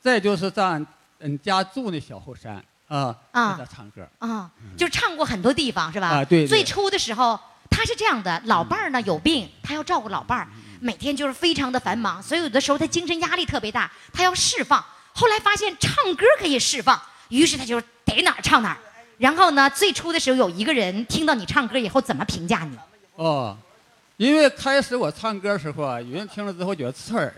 [0.00, 0.80] 再就是在
[1.18, 2.62] 嗯家住那小后山
[2.92, 6.08] 啊，啊在唱歌啊，就唱过很多地方是吧？
[6.08, 7.38] 啊对对最初的时候，
[7.70, 10.48] 他是这样的，老伴儿呢有病，他要照顾老伴儿，
[10.80, 14.84] 每天就是非常的繁忙，所以有的时候他精神压力特别大，他要释放。
[15.14, 18.78] 后来发现唱歌可以释放，于是他就逮哪儿唱哪儿。
[19.18, 22.76] 然后呢，最初的时候有一个人听到你唱歌以后，怎么评价你？
[23.16, 23.56] 哦，
[24.16, 27.32] 因为开始我唱歌的时候啊，有人听了之后觉得刺耳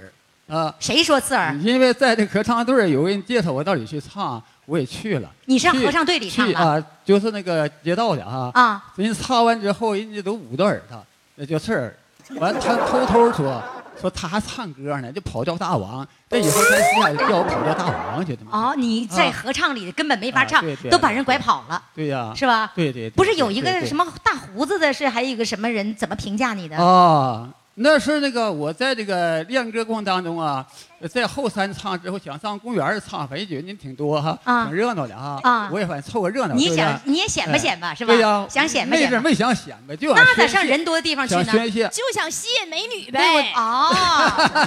[0.49, 0.75] 啊。
[0.79, 1.55] 谁说刺耳？
[1.57, 5.31] 因为在这合唱队儿有人介绍我到里去唱，我也去了。
[5.47, 8.51] 你上合唱队里唱了去啊，就是那个街道的哈。
[8.55, 8.85] 啊。
[8.97, 11.05] 人家唱完之后，人家都捂着耳朵，
[11.37, 11.95] 那叫刺耳。
[12.41, 13.63] 完，他偷偷说
[14.01, 16.07] 说他还唱歌呢，就跑调大王。
[16.31, 18.51] 这以后咱私下就叫我跑调大王去的嘛。
[18.71, 21.81] 哦，你在啊合唱里根本没法唱，都把人拐跑了。
[21.95, 22.33] 对呀。
[22.35, 23.11] 是吧对对。
[23.11, 26.79] 对不是有一个什么大胡子的，是还有一个什么人怎么评价你的？
[26.79, 30.65] 啊，那是那个我在这个练歌过程当中啊，
[31.11, 35.41] 在后山唱之后，想上公园儿唱，反正觉得人挺多哈，啊挺热闹的哈。
[35.43, 36.55] 啊我也反正凑个热闹。
[36.55, 41.45] 你想你也显摆显摆哎是吧对呀，想显摆显摆那阵儿没想显摆，就那咋上人多的地方去呢？
[41.45, 41.89] 宣泄。
[41.89, 43.53] 就想吸引美女呗。
[43.57, 43.91] 哦，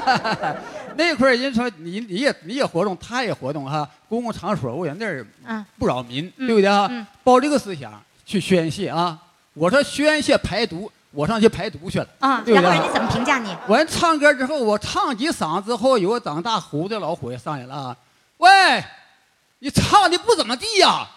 [0.97, 6.87] 那块儿人说你你也你也活动，他也活动哈，公共场所我觉得那儿嗯不扰民，嗯对不对啊？
[6.91, 7.93] 嗯抱这个思想
[8.25, 9.17] 去宣泄啊！
[9.53, 12.43] 我说宣泄排毒，我上去排毒去了啊？
[12.45, 13.55] 然后人家怎么评价你？
[13.67, 17.95] 完唱歌之后，我唱几嗓之后，有个长大胡子的老虎也上来了啊！
[18.37, 18.49] 喂，
[19.59, 21.07] 你唱的不怎么地呀、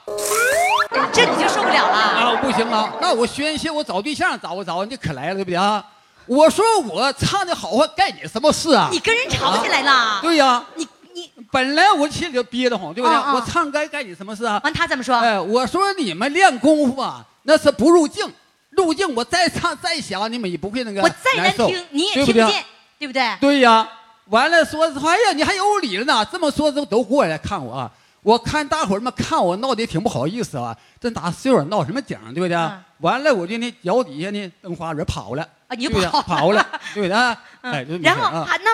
[1.12, 2.36] 这你就受不了了啊！
[2.40, 5.84] 不行了，那我宣泄，我找对象找不着，你可来了，对不对啊？
[6.26, 8.88] 我说我唱的好坏，干你什么事啊？
[8.90, 10.20] 你跟人吵起来了？
[10.22, 13.14] 对呀，你你本来我心里就憋得慌，对不对？
[13.14, 14.60] 啊啊我唱歌干你什么事啊？
[14.62, 15.16] 完他怎么说？
[15.16, 18.32] 哎，我说你们练功夫啊，那是不入境，
[18.70, 22.64] 入境我再唱再响，你们也不会那个我再难听你也听不见，
[22.98, 23.36] 对不对？
[23.40, 23.88] 对呀，
[24.26, 26.24] 完了说，哎呀，你还有理了呢。
[26.30, 27.90] 这么说都都过来看我啊。
[28.22, 32.56] 我看大伙儿们看我闹得挺不好意思啊，这大岁数闹什么景儿，对不对？
[32.98, 37.16] 完了，我就那脚底下那蹬花人跑了，啊你跑了跑了，对不对？
[37.62, 38.70] 嗯哎，就这么然后啊啊，那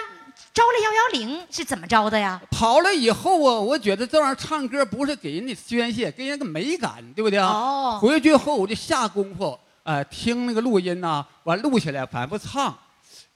[0.52, 2.40] 招了幺幺零是怎么招的呀？
[2.50, 7.46] 跑了以后啊，我觉得这玩意儿唱歌不是给人家宣泄，给人个美感，对不对啊？
[7.46, 9.56] 哦回去后我就下功夫，
[9.86, 12.76] 哎、听那个录音呐、完录起来反复唱，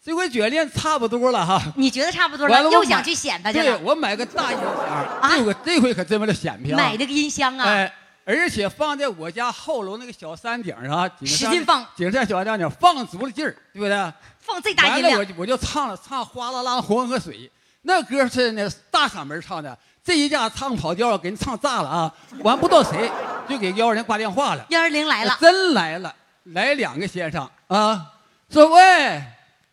[0.04, 1.62] 这回觉得练差不多了哈。
[1.76, 6.76] 你觉得差不多了，了，又想去显摆去对，了，我买个大音响，这回这回可真为了显摆啊。
[6.76, 7.66] 买这个音箱啊。
[7.66, 7.94] 哎，
[8.24, 14.12] 而且放在我家后楼那个小山顶上，使劲放，顶上小山顶放足了劲儿，对不对？
[14.40, 15.24] 放最大音量完了我。
[15.24, 17.48] 就我就唱了唱哗啦啦黄河水，
[17.82, 22.12] 那歌是那大嗓门唱的，这一下唱跑调给人唱炸了啊！
[22.40, 23.08] 完不知道谁
[23.48, 26.12] 就给幺二零挂电话了，幺二零来了，真来了，
[26.44, 28.06] 来两个先生啊，
[28.50, 29.22] 说喂，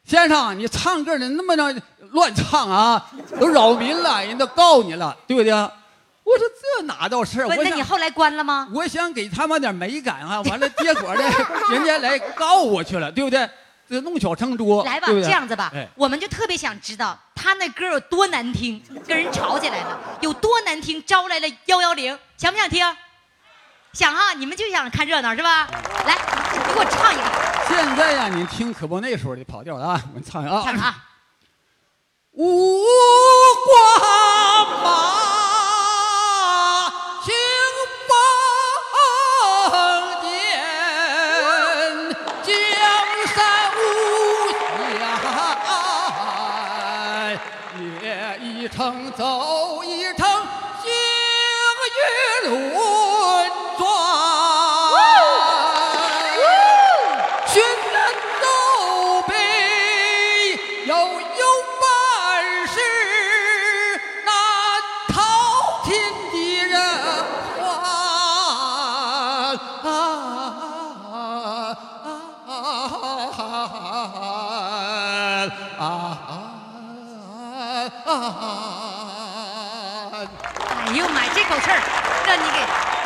[0.03, 3.09] 先生你唱歌你那么着乱唱啊，
[3.39, 5.51] 都扰民了，人都告你了，对不对？
[5.53, 6.45] 我说
[6.77, 7.47] 这哪倒事儿？
[7.47, 8.67] 我想那你后来关了吗？
[8.73, 11.23] 我想给他们点美感啊，完了结果呢，
[11.71, 13.49] 人家来告我去了，对不对？
[13.89, 22.85] 这弄巧成拙，来吧，对对这样子吧哎，我们就特别想知道他那歌有多难听，跟人吵起来了，有多难听，招来了幺幺零，想不想听？
[23.93, 25.69] 想哈，你们就想看热闹是吧？
[26.05, 26.17] 来，
[26.67, 27.23] 你给我唱一个，
[27.67, 30.63] 现在呀，你听可不那时候的跑调了啊， 我唱一个啊。
[30.65, 31.03] 唱啊。
[32.33, 32.83] 无
[33.65, 33.73] 光
[34.83, 34.85] 马
[37.23, 37.33] 行
[38.09, 38.11] 宝
[40.21, 40.25] 殿，
[42.43, 42.53] 江
[43.33, 43.35] 山
[43.73, 43.79] 无
[47.79, 48.05] 限，夜
[48.39, 49.23] 一程走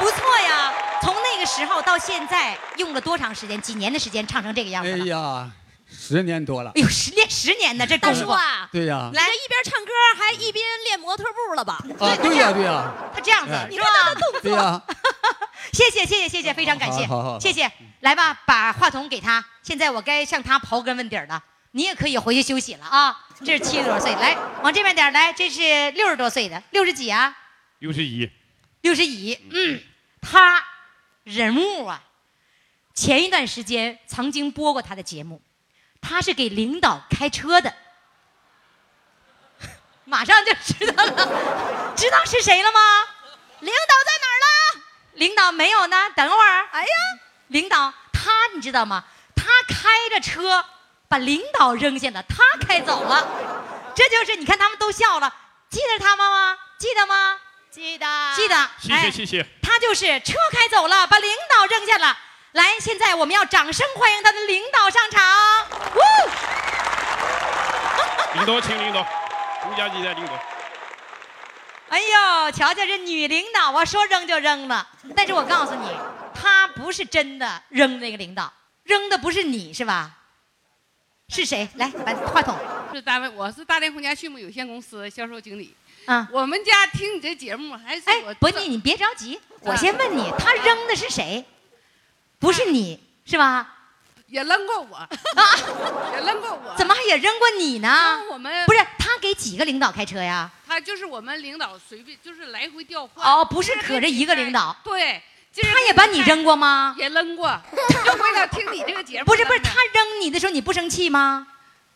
[0.02, 0.74] 不错呀！
[1.04, 3.62] 从那个时候到现在，用了多长时间？
[3.62, 5.06] 几年的时间唱成这个样哎子了？
[5.06, 5.52] 呀，
[5.88, 6.82] 十年多了哎。
[6.82, 11.76] 呦，十年十年呢，这功大夫叔啊，对呀你这一边唱歌还一边练模特步了吧？
[11.99, 13.86] 啊，对呀，对呀，他这样子哎是吧？
[14.41, 14.82] 对呀。
[15.72, 17.72] 谢谢谢谢谢谢，非常感谢好好好，谢谢。
[17.99, 19.45] 来吧，把话筒给他。
[19.62, 21.43] 现在我该向他刨根问底儿了。
[21.74, 23.16] 你也可以回去休息了啊。
[23.45, 27.34] 这是七十多岁，来往这边点儿来，这是六十多岁的，六十几啊？
[27.80, 28.30] 六十一，
[28.82, 29.38] 六十一。
[29.52, 29.82] 嗯，
[30.22, 30.64] 他
[31.24, 32.04] 人物啊，
[32.94, 35.42] 前一段时间曾经播过他的节目，
[36.00, 37.74] 他是给领导开车的。
[40.06, 42.80] 马上就知道了， 知道是谁了吗？
[43.60, 44.84] 领导在哪儿了？
[45.14, 46.68] 领导没有呢，等会儿。
[46.72, 46.88] 哎呀，
[47.48, 49.04] 领导他你知道吗？
[49.36, 50.64] 他开着车
[51.08, 53.28] 把领导扔下了，他开走了。
[53.96, 55.34] 这就是你看他们都笑了，
[55.70, 56.30] 记得他们？
[56.30, 56.58] 吗？
[56.78, 57.40] 记得吗？
[57.72, 58.06] 记得
[58.36, 58.70] 记得。
[58.82, 59.46] 谢哎谢谢谢。
[59.62, 62.18] 他就是车开走了，把领导扔下了。
[62.52, 65.66] 来，现在我们要掌声欢迎他的领导上场。
[65.96, 66.00] 呜！
[68.34, 69.08] 领导，请领导，
[69.70, 70.34] 吴家集的领导。
[71.88, 74.86] 哎呦，瞧瞧这女领导啊，说扔就扔了。
[75.16, 75.90] 但是我告诉你，
[76.34, 78.52] 她不是真的扔那个领导，
[78.84, 80.12] 扔的不是你是吧？
[81.30, 81.70] 是谁？
[81.76, 82.54] 来，把话筒。
[82.94, 85.74] 是单位，我是大连红家畜牧有限公司销售经理。
[86.06, 91.45] 啊，我们家听你这节目还是我哎，不，你你别着急，我先问你，他扔的是谁？
[92.39, 93.76] 不是你是吧？
[94.28, 95.08] 也扔过我，
[96.16, 96.74] 也扔过我。
[96.78, 98.22] 怎么还也扔过你呢？
[98.32, 100.49] 我们不是他给几个领导开车呀？
[100.68, 103.26] 他就是我们领导随便就是来回调换。
[103.26, 104.76] 哦，不是可着一个领导。
[104.84, 105.22] 对，
[105.62, 106.95] 他也把你扔过吗？
[106.97, 107.62] 也扔过，
[108.06, 109.26] 就为了听你这个节目。
[109.26, 111.45] 不是不是，他扔你的时候你不生气吗？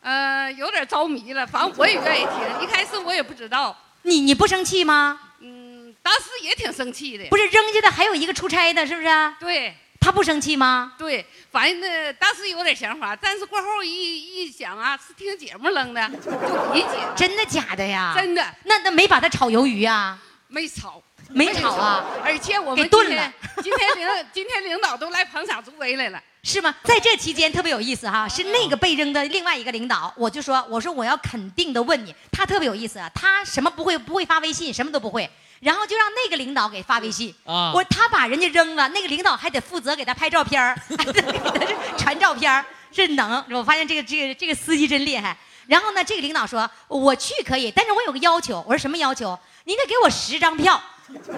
[0.01, 2.61] 呃，有点着迷了，反正我也愿意听。
[2.61, 3.75] 一开始我也不知道，
[4.05, 5.19] 你你不生气吗？
[5.39, 7.25] 嗯，当时也挺生气的。
[7.29, 9.07] 不是扔下的还有一个出差的，是不是？
[9.39, 9.75] 对。
[9.99, 10.93] 他不生气吗？
[10.99, 16.89] 对，反正呢，当时有点想法，但是过后一一想啊，是听节目扔的，就理解。
[17.15, 18.13] 真的假的呀？
[18.15, 18.55] 真的。
[18.65, 20.21] 那那没把他炒鱿鱼啊？
[20.47, 22.05] 没炒，没炒啊？
[22.23, 23.33] 而且我们给炖今天了。
[23.63, 26.21] 今天领今天领导都来捧场助威来了。
[26.45, 26.73] 是吗？
[26.83, 35.27] 在这期间特别有意思哈，是那个被扔的另外一个领导，我就说，我说我要肯定的问你，他特别有意思啊，他什么不会不会发微信，什么都不会，
[35.59, 45.35] 然后就让那个领导给发微信，啊我他把人家扔了，那个领导还得负责给他拍照片儿 还得给他传照片儿这能，我发现这个这个这个司机真厉害。
[45.65, 49.37] 然后呢，这个领导说我去可以，但是我有个要求，我说什么要求？
[49.63, 50.79] 你得给我十张票，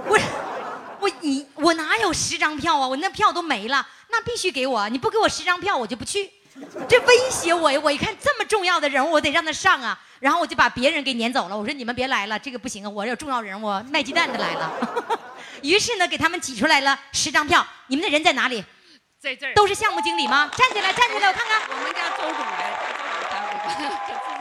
[0.05, 0.20] 我
[1.00, 2.88] 我你我哪有十张票啊？
[2.88, 4.88] 我那票都没了，那必须给我！
[4.89, 6.30] 你不给我十张票，我就不去。
[6.89, 7.80] 这威胁我呀！
[7.84, 10.00] 我一看这么重要的人物，我得让他上啊。
[10.20, 11.56] 然后我就把别人给撵走了。
[11.56, 12.89] 我说你们别来了，这个不行啊！
[12.89, 14.74] 我有重要人物，卖鸡蛋的来了。
[15.62, 17.64] 于是呢，给他们挤出来了十张票。
[17.88, 18.64] 你们的人在哪里？
[19.20, 20.50] 在这儿都是项目经理吗？
[20.56, 21.62] 站起来，站起来，我看看。
[21.70, 22.74] 我们家周总来，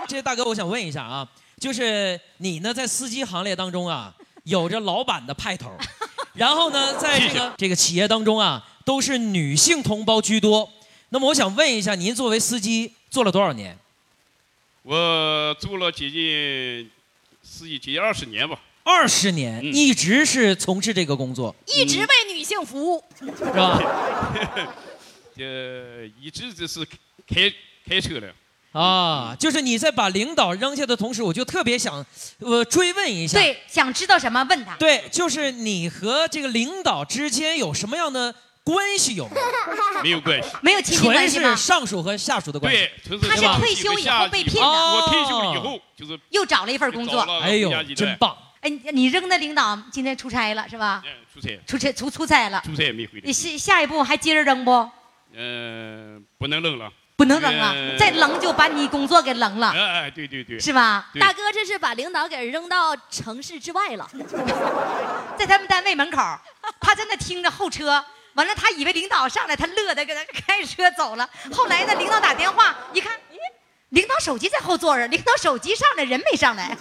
[0.07, 1.29] 这大哥，我想问一下啊，
[1.61, 5.73] 就是你呢，在司机行列当中啊，有着老板的派头，
[6.37, 10.71] 然后呢，在这个这个企业当中啊，都是女性同胞居多。
[11.09, 13.77] 那么我想问一下，您作为司机做了多少年？
[14.83, 16.91] 我做了接近
[17.43, 18.61] 司机接近二十年吧。
[18.85, 23.81] 二十年，一直是从事这个工作，一直为女性服务，是吧？
[25.39, 26.87] 呃，一直就是
[27.27, 27.53] 开
[27.89, 28.33] 开车的。
[28.77, 32.05] 啊，就是你在把领导扔下的同时，我就特别想，
[32.41, 33.39] 呃，追问一下。
[33.39, 34.77] 对，想知道什么问他。
[34.77, 39.47] 对，就是你和这个领导之间有什么样的关系有没有？
[40.03, 41.63] 没有关系，没有亲戚关纯系吗是？
[41.63, 42.79] 上属和下属的关系。
[43.09, 47.21] 对，纯是他是退休以后被聘的我退休以后就是又找了一份工作。
[47.41, 48.37] 哎呦，真棒！
[48.61, 51.03] 哎，你你扔的领导今天出差了是吧？
[51.33, 52.63] 出差，出差出出差了。
[52.67, 53.33] 出差也没回来你。
[53.33, 54.91] 下下一步还接着扔不？
[55.35, 57.73] 嗯，不能扔了，不能扔啊！
[57.75, 61.09] 呃再扔就把你工作给扔了，哎哎，对对对，是吧？
[61.19, 64.07] 大哥这是把领导给扔到城市之外了。
[65.39, 66.19] 在他们单位门口，
[66.79, 68.05] 他在那听着候车，
[68.35, 71.27] 完了他以为领导上来，他乐的跟他开车走了。
[71.53, 73.37] 后来呢，领导打电话一看，咦，
[73.89, 76.77] 领导手机在后座上，领导手机上来，人没上来。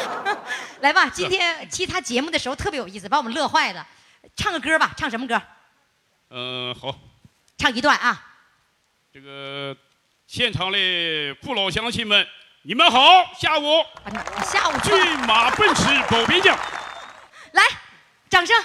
[0.80, 3.86] 来吧，今天其他节目的时候特别有意思，把我们乐坏了。
[4.34, 5.40] 唱个歌吧，唱什么歌？
[6.30, 6.94] 嗯，好，
[7.58, 8.24] 唱一段啊。
[9.20, 9.76] 这个
[10.28, 10.78] 现场的
[11.42, 12.24] 父老乡亲们，
[12.62, 13.00] 你们好，
[13.36, 13.84] 下午。
[14.44, 16.56] 下午骏马奔驰保边疆，
[17.50, 17.64] 来，
[18.30, 18.56] 掌声。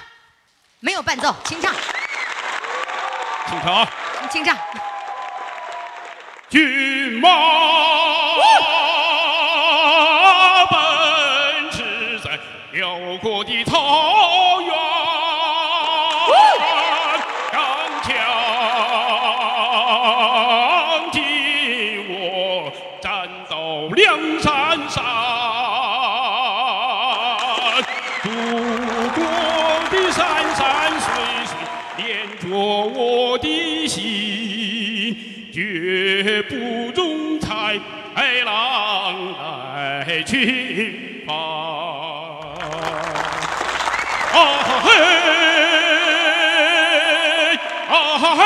[0.79, 3.89] 没有伴奏，清唱，清唱啊，
[4.29, 4.55] 清唱。
[6.49, 7.29] 骏马
[10.67, 12.39] 奔驰在
[12.73, 13.82] 辽阔的草
[40.43, 41.35] 来侵犯。
[44.33, 44.37] 啊
[44.83, 44.87] 嘿，
[47.87, 48.39] 啊嘿。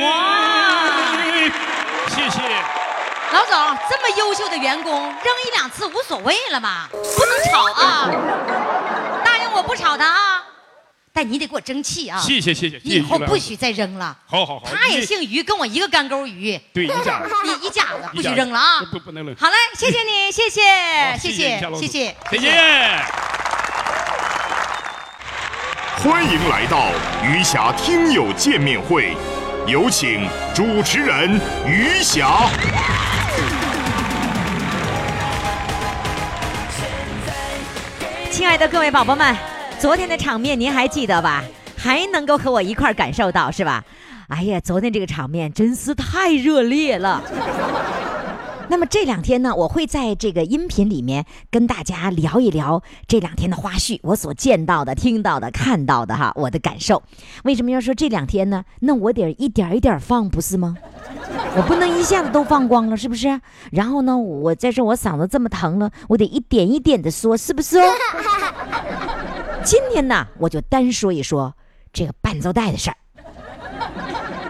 [0.00, 0.06] 哇！
[2.08, 2.38] 谢谢。
[3.32, 3.52] 老总，
[3.90, 6.88] 这么优秀的员工，扔一两次无所谓了吧？
[6.92, 8.08] 不能吵啊！
[9.24, 10.37] 答应我不吵他啊！
[11.18, 12.16] 但你得给我争气啊！
[12.20, 14.16] 谢谢谢谢谢谢以后不许再扔了。
[14.24, 16.56] 好好好，他也姓于，跟我一个干沟鱼。
[16.72, 18.84] 对一家子 一一家子，不许扔了啊！
[18.92, 19.34] 不不能扔。
[19.34, 20.62] 好嘞，谢谢你， 谢谢，
[21.18, 23.02] 谢谢，谢谢，谢谢。
[26.04, 26.86] 欢迎来到
[27.24, 29.16] 余霞听友见面会，
[29.66, 32.48] 有请主持人余霞。
[38.30, 39.36] 亲爱的各位宝宝们，
[39.80, 41.44] 昨天的场面您还记得吧？
[41.76, 43.84] 还能够和我一块儿感受到是吧？
[44.26, 47.22] 哎呀，昨天这个场面真是太热烈了。
[48.70, 57.02] 那么这两天呢，我会在这个音频里面跟大家聊一聊这两天的花絮，我所见到的、听到的、看到的哈，我的感受。
[57.44, 58.64] 为什么要说这两天呢？
[58.80, 60.76] 那我得一点一点放，不是吗？
[61.56, 63.40] 我不能一下子都放光了，是不是？
[63.70, 67.90] 然后呢，我再说我嗓子这么疼了，我得一点一点的说，是不是哦？
[69.68, 71.54] 今天呢，我就单说一说
[71.92, 72.96] 这个伴奏带的事儿。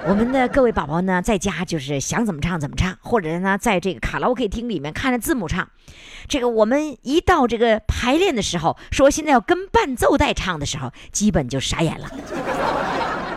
[0.06, 5.68] 我们的各位宝宝呢，在家就是想怎么唱怎么唱，或者呢，在这个卡拉 OK 厅里面看着字幕唱。
[6.28, 12.08] 这个我们一到这个排练的时候，说现在要跟伴奏带唱的时候，基本就傻眼了。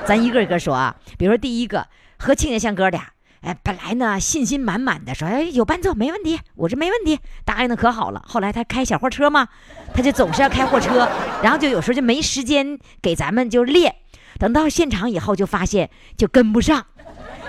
[0.05, 1.87] 咱一个一个说啊，比如说第一个
[2.19, 8.23] 和庆家像哥俩，哎，本来呢信心满满的说，哎，有伴奏没问题，我这没问题，答应的可好了。
[8.27, 9.47] 后来他开小货车嘛，
[9.95, 11.09] 他就总是要开货车，
[11.41, 13.95] 然后就有时候就没时间给咱们就练。
[14.39, 16.85] 等到现场以后，就发现就跟不上，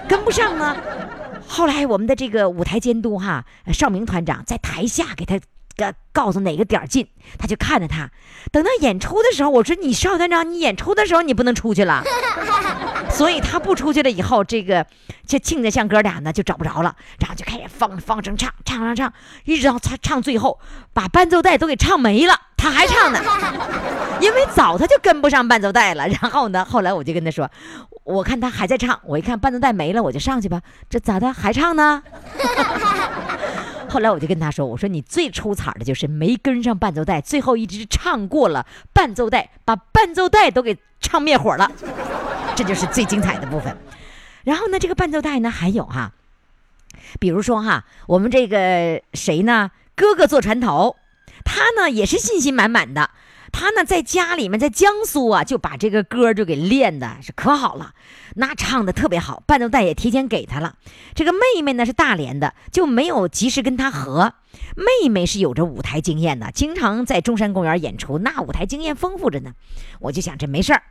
[0.09, 0.76] 跟不上呢。
[1.47, 5.38] 后来我们的这个舞台监督哈邵明团长在台下给他
[6.12, 7.07] 告诉哪个点儿进，
[7.38, 8.11] 他就看着他。
[8.51, 12.03] 等到演出的时候，我说你邵团长，你演出的时候你不能出去了。
[13.12, 14.84] 所以他不出去了以后，这个
[15.26, 19.12] 这亲家像哥俩呢就找不着了，然后就开始放放声唱，唱唱唱，
[19.44, 20.58] 一直到他唱最后，
[20.92, 23.20] 把伴奏带都给唱没了，他还唱呢，
[24.20, 26.08] 因为早他就跟不上伴奏带了。
[26.08, 27.50] 然后呢，后来我就跟他说，
[28.04, 32.02] 我看他还在唱，我一看伴奏带没了，我就上去吧，这咋的还唱呢？
[33.88, 41.70] 后来我就跟他说：“我说你最出彩的就是没跟上伴奏带，最后一直唱过了伴奏带，把伴奏带都给唱灭火了，
[42.55, 43.76] 这就是最精彩的部分。
[44.44, 46.12] 然后呢，这个伴奏带呢还有哈，
[47.20, 49.70] 比如说哈，我们这个谁呢？
[49.94, 50.96] 哥哥坐船头，
[51.44, 53.11] 他呢也是信心满满的。
[53.53, 57.92] 他呢在家里面在江苏啊，就把这个歌就给练的是可好了，
[58.34, 60.76] 那唱的特别好，伴奏带也提前给他了。
[61.14, 64.32] 这个妹妹呢是大连的，就没有及时跟他合。
[64.74, 69.53] 妹妹是有着舞台经验的，经常在中山公园演出，那舞台经验丰富着呢。
[70.00, 70.82] 我就想这没事儿，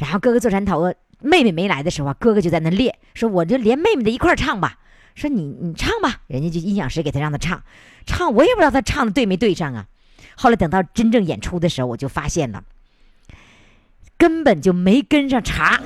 [0.00, 4.78] 然后哥哥坐山头，妹妹没来的时候啊，哥哥就在那练，说我就连妹妹的一块儿唱吧。
[5.14, 7.62] 说你你唱吧，人家就音响师给他让他唱，
[8.06, 9.86] 唱我也不知道他唱的对没对上啊。
[10.36, 12.64] 后来等到真正演出的时候，我就发现了，
[14.16, 15.78] 根本就没跟上茬，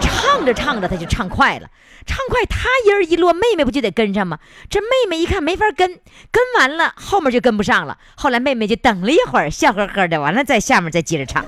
[0.00, 1.70] 唱着唱着他就唱快了，
[2.04, 4.40] 唱快他音儿一落，妹妹不就得跟上吗？
[4.68, 6.00] 这妹妹一看没法跟，
[6.32, 7.98] 跟完了后面就跟不上了。
[8.16, 11.44] 后来妹妹就等了一会儿，笑呵呵的，完了在下面再接着唱。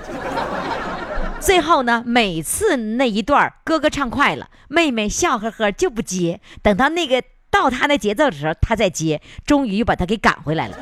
[1.45, 7.21] 最后呢，每次那一段哥哥唱快了，妹妹笑呵呵就不接，等到那个
[7.51, 10.75] 到他那节奏的时候，他再接，终于把他给赶回来了。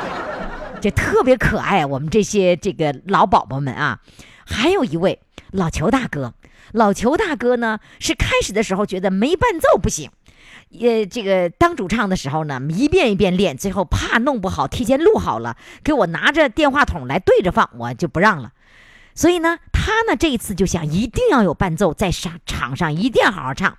[0.82, 4.00] 这特别可爱，我们这些这个老宝宝们啊，
[4.44, 5.20] 还有一位
[5.52, 6.34] 老裘大哥。
[6.72, 10.10] 老裘大哥呢，是开始的时候觉得没伴奏不行，
[10.78, 18.52] 呃这个当主唱的时候呢，一遍一遍练，最后怕弄不好，提前录好了，给我拿着电话筒来对着放，我就不让了。
[19.18, 23.76] 所以呢，他呢这一次就想一定要有伴奏，在上场上一定要好好唱，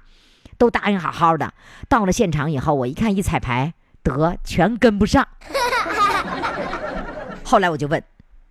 [0.57, 1.53] 都答应好好的。
[1.87, 3.73] 到了现场以后，我一看一彩排，
[4.03, 5.25] 得全跟不上。
[7.45, 8.03] 后来我就问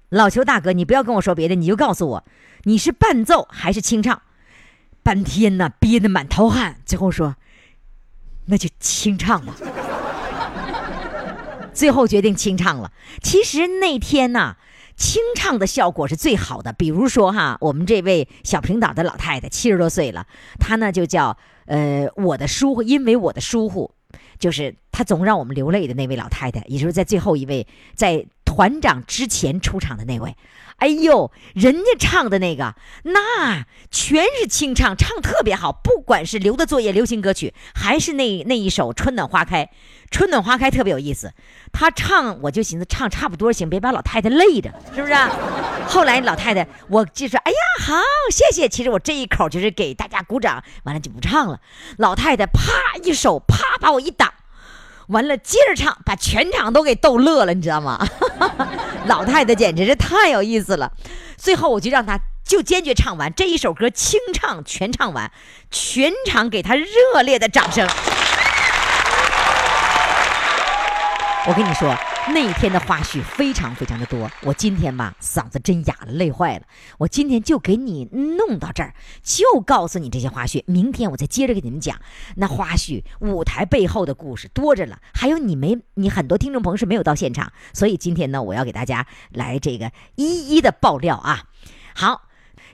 [0.08, 2.24] 老邱大哥：“你不要跟我说别的，你就告诉我，
[2.62, 4.22] 你是伴奏还是清唱？”
[5.04, 7.36] 半天呢，憋得满头汗，最后说
[8.48, 9.52] ：“那就清唱吧。
[11.74, 12.92] ”最后决定清唱了。
[13.22, 14.56] 其实那天呢，
[14.98, 16.72] 清唱的效果是最好的。
[16.72, 20.26] 比如说哈，我们这位小平岛的老太太七十多岁了，
[20.58, 23.90] 她呢就叫呃我的疏忽，因为我的疏忽，
[24.38, 30.34] 就是她总让我们流泪的那位老太太，也就是在最后一位在团长之前出场的那位。
[30.78, 35.70] 哎呦，人家唱的那个，那全是清唱，唱特别好。
[35.72, 39.64] 不管是留的作业流行歌曲，还是那那一首《春暖花开》，
[40.10, 41.32] 《春暖花开》特别有意思。
[41.72, 45.14] 他唱，我就寻思唱差不多行，别把老太太累着，是不是？
[45.88, 47.94] 后来老太太，我就说，哎呀，好，
[48.30, 48.68] 谢谢。
[48.68, 51.60] 其实我这一口就是给大家鼓掌，完了就不唱了。
[51.96, 52.62] 老太太啪
[53.02, 54.32] 一手，啪把我一挡。
[55.08, 57.98] 完了，接着唱，把全场都给逗乐了，你知道吗？
[59.06, 60.92] 老太太简直是太有意思了。
[61.36, 65.30] 最后我就让她就坚决唱完这一首歌，清唱全唱完，
[65.70, 67.88] 全场给她热烈的掌声。
[71.46, 71.96] 我跟你说。
[72.34, 76.64] 那一天的花絮非常非常的多，我今天吧嗓子真哑了，累坏了。
[76.98, 80.62] 我今天就给你弄到这儿，就告诉你这些花絮。
[80.66, 81.98] 明天我再接着给你们讲
[82.36, 85.00] 那花絮，舞台背后的故事多着了。
[85.14, 91.44] 还有你没你很多听众朋友是没有到现场，所以今天呢，我要给大家来这个一一的爆料啊。
[91.94, 92.28] 好，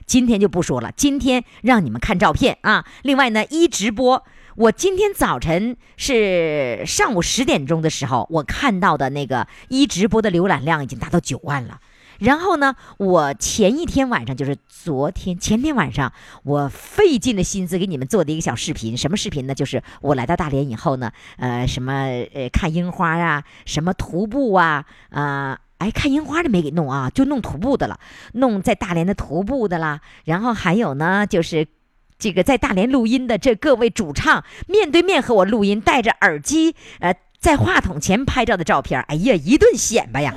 [0.05, 2.85] 今天就不说了，今天让你们看照片啊。
[3.03, 4.25] 另外呢，一直播。
[4.55, 11.81] 我今天早晨是上午十点钟的时候，我看到的那个一直播的浏览量已经达到九万了。
[12.19, 18.95] 然后呢，我前一天晚上就是昨天前天晚上，我费尽了心思给你们做的一个小视频。
[18.95, 19.53] 什么视频呢？
[19.53, 21.91] 就是我来到大连以后呢，呃，什么
[22.33, 27.99] 呃看樱花啊，什么徒步啊，啊，哎，看樱花的没给弄啊，就弄徒步的了，
[28.35, 29.99] 弄在大连的徒步的啦。
[30.23, 31.67] 然后还有呢，就是。
[32.17, 40.33] 这个在大连录音的这各位主唱面对面和我录音，戴着耳机，呃，在话筒前拍照的照片，哎呀，一顿显摆呀！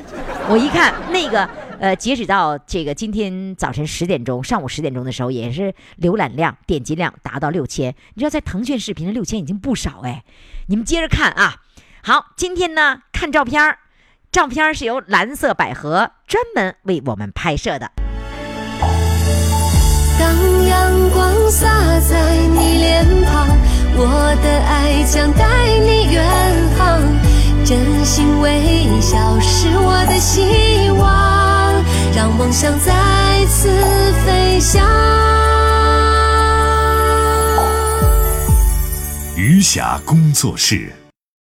[0.49, 1.49] 我一看那个，
[1.79, 7.95] 呃，截止到这个今天早晨十点钟，上午十点钟的时候，也是浏览量、点击量达到六千。
[8.15, 10.25] 你知道，在腾讯视频的六千已经不少哎。
[10.67, 11.63] 你们接着看啊。
[12.03, 13.77] 好，今天呢，看照片
[14.31, 17.91] 照片是由蓝色百合专门为我们拍摄的。
[20.19, 20.58] 当
[21.51, 21.67] 洒
[22.01, 23.49] 在你脸庞，
[23.97, 25.47] 我的爱将带
[25.81, 26.25] 你远
[26.77, 27.01] 航。
[27.65, 31.75] 真心微笑是我的希望，
[32.15, 32.93] 让梦想再
[33.47, 33.69] 次
[34.25, 34.83] 飞翔。
[39.37, 40.93] 余霞工作室。